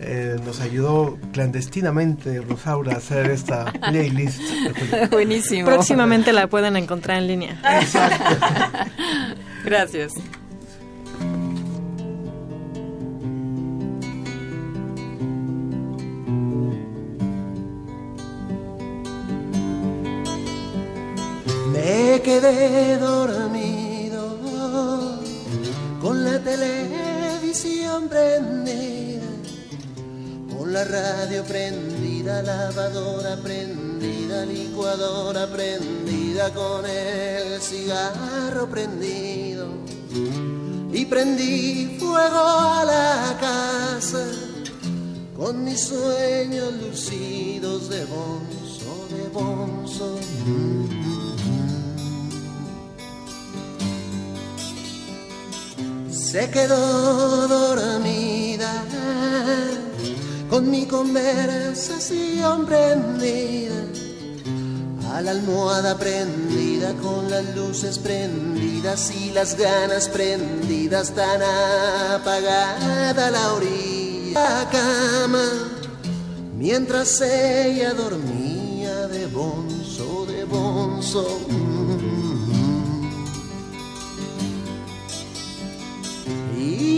[0.00, 4.40] Eh, nos ayudó clandestinamente Rosaura a hacer esta playlist.
[5.10, 5.66] Buenísimo.
[5.66, 7.60] Próximamente la pueden encontrar en línea.
[7.80, 8.46] Exacto.
[9.64, 10.12] gracias.
[22.98, 24.38] Dormido
[26.00, 29.22] con la televisión prendida,
[30.54, 39.68] con la radio prendida, lavadora prendida, licuadora prendida, con el cigarro prendido.
[40.92, 44.24] Y prendí fuego a la casa
[45.34, 48.64] con mis sueños lucidos de bonzo
[49.10, 50.18] de bonzo.
[56.34, 58.82] Se quedó dormida
[60.50, 63.76] con mi conversación prendida
[65.12, 73.52] a la almohada prendida con las luces prendidas y las ganas prendidas tan apagada la
[73.52, 75.48] orilla la cama
[76.58, 81.63] mientras ella dormía de bonzo de bonzo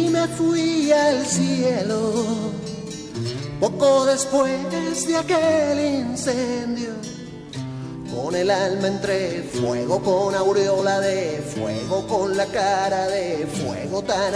[0.09, 2.13] me fui al cielo
[3.61, 6.91] poco después de aquel incendio
[8.15, 14.33] con el alma entre fuego, con aureola de fuego, con la cara de fuego tan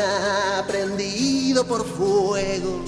[0.59, 2.85] aprendido por fuego,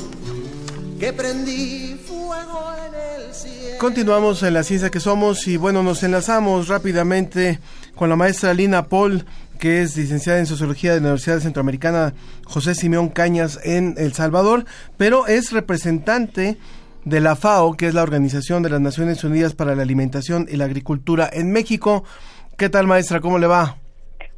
[0.98, 3.78] que prendí fuego en el cielo.
[3.78, 7.58] Continuamos en la ciencia que somos y bueno, nos enlazamos rápidamente
[7.94, 9.24] con la maestra Lina Paul,
[9.62, 12.14] que es licenciada en Sociología de la Universidad Centroamericana
[12.46, 14.64] José Simeón Cañas en El Salvador,
[14.98, 16.56] pero es representante
[17.04, 20.56] de la FAO, que es la Organización de las Naciones Unidas para la Alimentación y
[20.56, 22.02] la Agricultura en México.
[22.58, 23.20] ¿Qué tal, maestra?
[23.20, 23.76] ¿Cómo le va?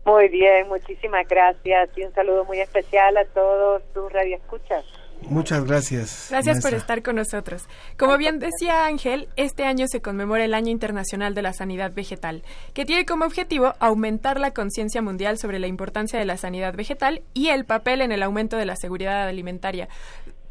[0.05, 4.84] Muy bien, muchísimas gracias y un saludo muy especial a todos tus radioescuchas.
[5.28, 6.28] Muchas gracias.
[6.30, 7.66] Gracias por estar con nosotros.
[7.98, 12.42] Como bien decía Ángel, este año se conmemora el Año Internacional de la Sanidad Vegetal,
[12.72, 17.22] que tiene como objetivo aumentar la conciencia mundial sobre la importancia de la sanidad vegetal
[17.32, 19.88] y el papel en el aumento de la seguridad alimentaria.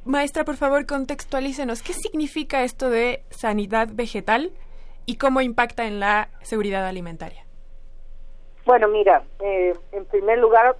[0.05, 1.81] Maestra, por favor, contextualícenos.
[1.81, 4.51] ¿Qué significa esto de sanidad vegetal
[5.05, 7.45] y cómo impacta en la seguridad alimentaria?
[8.65, 10.75] Bueno, mira, eh, en primer lugar,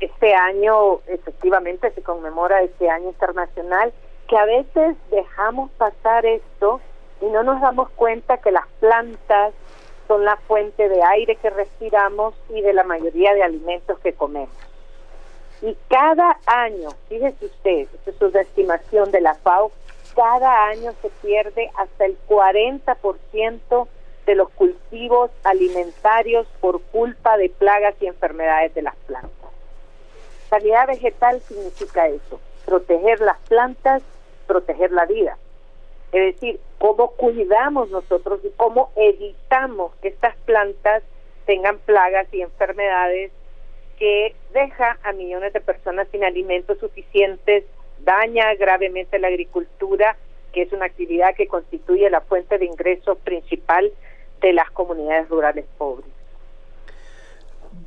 [0.00, 3.92] este año efectivamente se conmemora este año internacional,
[4.28, 6.80] que a veces dejamos pasar esto
[7.20, 9.54] y no nos damos cuenta que las plantas
[10.08, 14.54] son la fuente de aire que respiramos y de la mayoría de alimentos que comemos.
[15.62, 19.72] Y cada año, fíjese usted, esta es una estimación de la FAO,
[20.14, 23.88] cada año se pierde hasta el 40%
[24.26, 29.43] de los cultivos alimentarios por culpa de plagas y enfermedades de las plantas.
[30.54, 34.04] Sanidad vegetal significa eso, proteger las plantas,
[34.46, 35.36] proteger la vida.
[36.12, 41.02] Es decir, cómo cuidamos nosotros y cómo evitamos que estas plantas
[41.44, 43.32] tengan plagas y enfermedades
[43.98, 47.64] que deja a millones de personas sin alimentos suficientes,
[48.04, 50.16] daña gravemente la agricultura,
[50.52, 53.90] que es una actividad que constituye la fuente de ingreso principal
[54.40, 56.13] de las comunidades rurales pobres.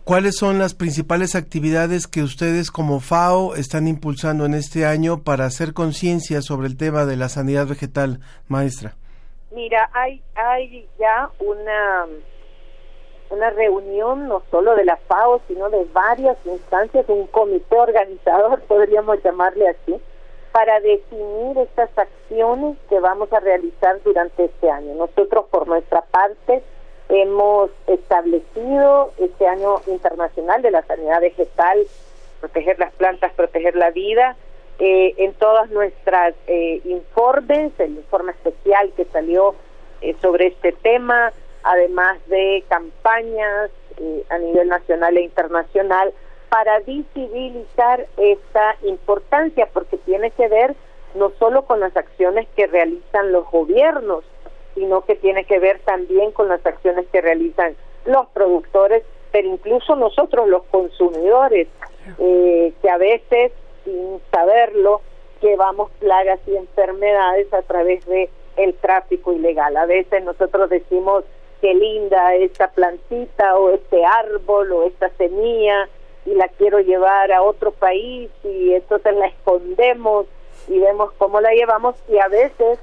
[0.07, 5.43] ¿Cuáles son las principales actividades que ustedes como FAO están impulsando en este año para
[5.43, 8.95] hacer conciencia sobre el tema de la sanidad vegetal, maestra?
[9.51, 12.05] Mira, hay, hay ya una
[13.31, 19.21] una reunión no solo de la FAO, sino de varias instancias, un comité organizador, podríamos
[19.21, 19.99] llamarle así,
[20.53, 24.95] para definir estas acciones que vamos a realizar durante este año.
[24.95, 26.63] Nosotros, por nuestra parte,
[27.09, 31.85] hemos establecido este año internacional de la sanidad vegetal,
[32.39, 34.35] proteger las plantas, proteger la vida,
[34.79, 39.55] eh, en todas nuestras eh, informes, el informe especial que salió
[40.01, 46.13] eh, sobre este tema, además de campañas eh, a nivel nacional e internacional
[46.49, 50.75] para visibilizar esta importancia, porque tiene que ver
[51.15, 54.23] no solo con las acciones que realizan los gobiernos,
[54.77, 57.75] sino que tiene que ver también con las acciones que realizan
[58.05, 61.67] los productores, pero incluso nosotros los consumidores,
[62.19, 63.51] eh, que a veces,
[63.83, 65.01] sin saberlo,
[65.41, 69.75] llevamos plagas y enfermedades a través de el tráfico ilegal.
[69.77, 71.23] A veces nosotros decimos
[71.59, 75.89] qué linda esta plantita o este árbol o esta semilla
[76.27, 80.27] y la quiero llevar a otro país y entonces la escondemos
[80.67, 82.77] y vemos cómo la llevamos y a veces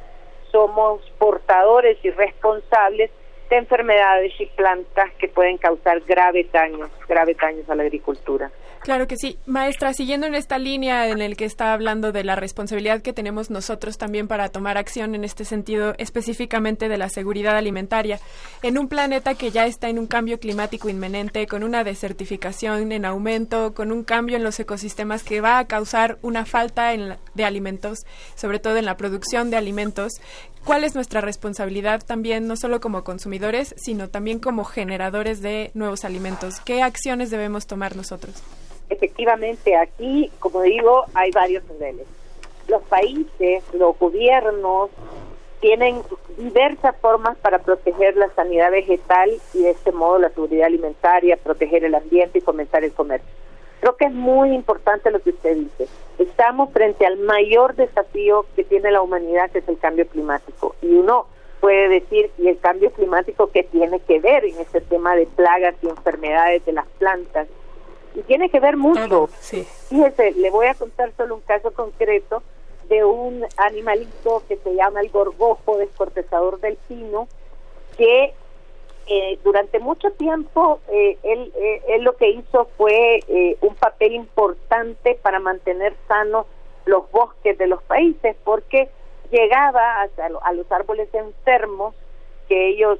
[0.54, 3.10] somos portadores y responsables
[3.54, 8.50] de enfermedades y plantas que pueden causar graves daños, graves daños a la agricultura.
[8.80, 9.38] Claro que sí.
[9.46, 13.48] Maestra, siguiendo en esta línea en el que está hablando de la responsabilidad que tenemos
[13.48, 18.18] nosotros también para tomar acción en este sentido, específicamente de la seguridad alimentaria,
[18.62, 23.06] en un planeta que ya está en un cambio climático inminente, con una desertificación en
[23.06, 28.00] aumento, con un cambio en los ecosistemas que va a causar una falta de alimentos,
[28.34, 30.12] sobre todo en la producción de alimentos,
[30.64, 36.04] ¿cuál es nuestra responsabilidad también, no solo como consumidores, sino también como generadores de nuevos
[36.04, 36.60] alimentos?
[36.60, 38.42] ¿Qué acciones debemos tomar nosotros?
[38.88, 42.06] efectivamente aquí, como digo, hay varios niveles.
[42.68, 44.90] Los países, los gobiernos
[45.60, 46.02] tienen
[46.36, 51.84] diversas formas para proteger la sanidad vegetal y de este modo la seguridad alimentaria, proteger
[51.84, 53.28] el ambiente y fomentar el comercio.
[53.84, 55.86] Creo que es muy importante lo que usted dice.
[56.18, 60.74] Estamos frente al mayor desafío que tiene la humanidad, que es el cambio climático.
[60.80, 61.26] Y uno
[61.60, 65.74] puede decir, ¿y el cambio climático qué tiene que ver en este tema de plagas
[65.82, 67.46] y enfermedades de las plantas?
[68.14, 69.26] Y tiene que ver mucho.
[69.90, 72.42] Fíjese, le voy a contar solo un caso concreto
[72.88, 77.28] de un animalito que se llama el gorgojo descortezador del pino,
[77.98, 78.32] que
[79.06, 83.20] eh, durante mucho tiempo eh, él, eh, lo que hizo fue
[83.60, 86.46] un papel importante para mantener sanos
[86.86, 88.88] los bosques de los países, porque
[89.30, 91.94] llegaba hasta a los árboles enfermos,
[92.48, 92.98] que ellos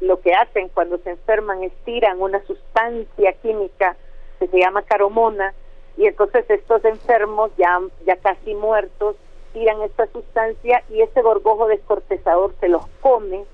[0.00, 3.96] lo que hacen cuando se enferman es tiran una sustancia química
[4.38, 5.54] que se llama caromona,
[5.96, 9.16] y entonces estos enfermos ya, ya casi muertos
[9.52, 13.44] tiran esta sustancia y ese gorgojo descortezador se los come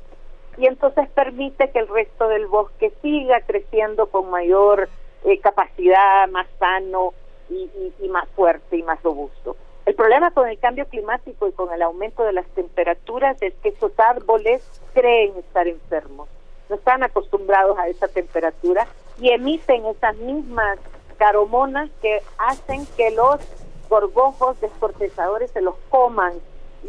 [0.56, 4.88] y entonces permite que el resto del bosque siga creciendo con mayor
[5.24, 7.14] eh, capacidad, más sano
[7.50, 9.56] y, más fuerte y más robusto.
[9.86, 13.70] El problema con el cambio climático y con el aumento de las temperaturas es que
[13.70, 14.62] esos árboles
[14.94, 16.28] creen estar enfermos,
[16.68, 18.86] no están acostumbrados a esa temperatura
[19.20, 20.78] y emiten esas mismas
[21.18, 23.40] caromonas que hacen que los
[23.88, 26.34] gorgojos descortezadores se los coman.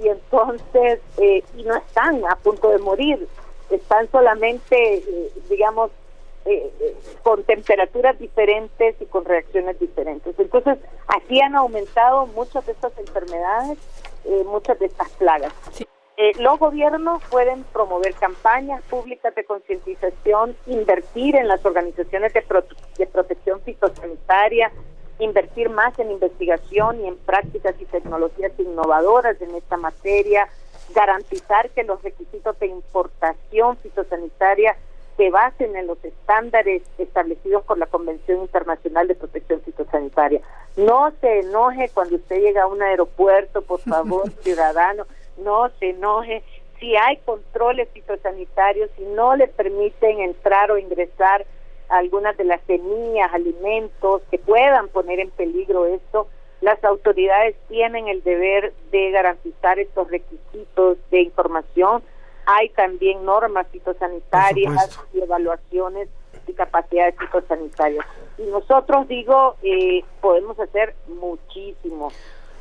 [0.02, 3.28] Y entonces eh, y no están a punto de morir
[3.70, 5.92] están solamente eh, digamos
[6.46, 6.72] eh,
[7.24, 10.38] con temperaturas diferentes y con reacciones diferentes.
[10.38, 10.78] Entonces
[11.08, 13.78] así han aumentado muchas de estas enfermedades
[14.46, 15.54] muchas de estas plagas.
[16.40, 22.44] Los gobiernos pueden promover campañas públicas de concientización, invertir en las organizaciones de,
[22.98, 24.72] de protección fitosanitaria,
[25.20, 30.48] invertir más en investigación y en prácticas y tecnologías innovadoras en esta materia,
[30.94, 34.76] garantizar que los requisitos de importación fitosanitaria
[35.18, 40.42] se basen en los estándares establecidos por la Convención Internacional de Protección Fitosanitaria.
[40.76, 45.06] No se enoje cuando usted llega a un aeropuerto, por favor, ciudadano,
[45.38, 46.44] no se enoje
[46.80, 51.46] si hay controles fitosanitarios, si no le permiten entrar o ingresar
[51.90, 56.28] algunas de las semillas, alimentos que puedan poner en peligro esto,
[56.66, 62.02] las autoridades tienen el deber de garantizar estos requisitos de información.
[62.48, 66.10] Hay también normas fitosanitarias y evaluaciones
[66.48, 68.04] y capacidades fitosanitarias.
[68.40, 72.12] Y nosotros, digo, eh, podemos hacer muchísimo.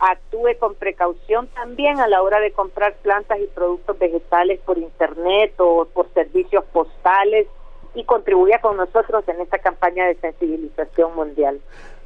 [0.00, 5.54] Actúe con precaución también a la hora de comprar plantas y productos vegetales por internet
[5.56, 7.46] o por servicios postales
[7.94, 11.58] y contribuya con nosotros en esta campaña de sensibilización mundial.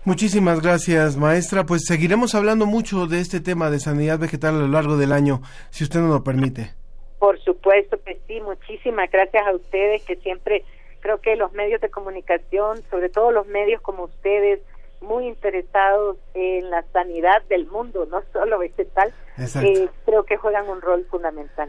[0.08, 1.64] Muchísimas gracias, maestra.
[1.64, 5.42] Pues seguiremos hablando mucho de este tema de sanidad vegetal a lo largo del año,
[5.68, 6.72] si usted nos lo permite.
[7.18, 10.64] Por supuesto que sí, muchísimas gracias a ustedes que siempre
[11.00, 14.60] creo que los medios de comunicación, sobre todo los medios como ustedes,
[15.02, 20.80] muy interesados en la sanidad del mundo, no solo vegetal, eh, creo que juegan un
[20.80, 21.68] rol fundamental.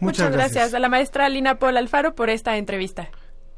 [0.00, 3.08] Muchas, gracias a la maestra Lina Paul Alfaro por esta entrevista.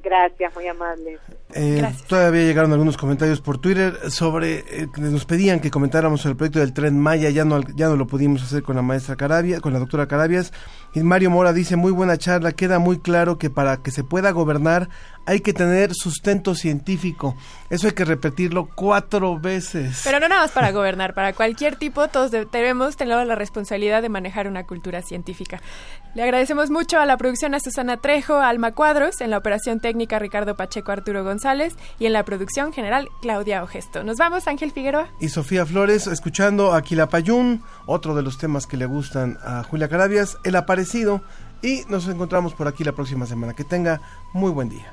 [0.03, 1.19] Gracias, muy amable.
[1.55, 6.59] Eh, todavía llegaron algunos comentarios por Twitter sobre eh, nos pedían que comentáramos el proyecto
[6.59, 9.73] del tren Maya, ya no ya no lo pudimos hacer con la maestra Carabia, con
[9.73, 10.53] la doctora Carabias.
[10.95, 14.31] Y Mario Mora dice, "Muy buena charla, queda muy claro que para que se pueda
[14.31, 14.89] gobernar
[15.29, 17.37] hay que tener sustento científico.
[17.69, 20.01] Eso hay que repetirlo cuatro veces.
[20.03, 24.09] Pero no nada más para gobernar, para cualquier tipo, todos debemos tener la responsabilidad de
[24.09, 25.61] manejar una cultura científica.
[26.15, 30.19] Le agradecemos mucho a la producción a Susana Trejo, Alma Cuadros, en la operación técnica
[30.19, 34.03] Ricardo Pacheco, Arturo González y en la producción general Claudia Ogesto.
[34.03, 35.07] Nos vamos, Ángel Figueroa.
[35.21, 39.89] Y Sofía Flores, escuchando a Quilapayún, otro de los temas que le gustan a Julia
[39.89, 41.23] Carabias, El Aparecido.
[41.63, 43.55] Y nos encontramos por aquí la próxima semana.
[43.55, 44.01] Que tenga
[44.33, 44.93] muy buen día.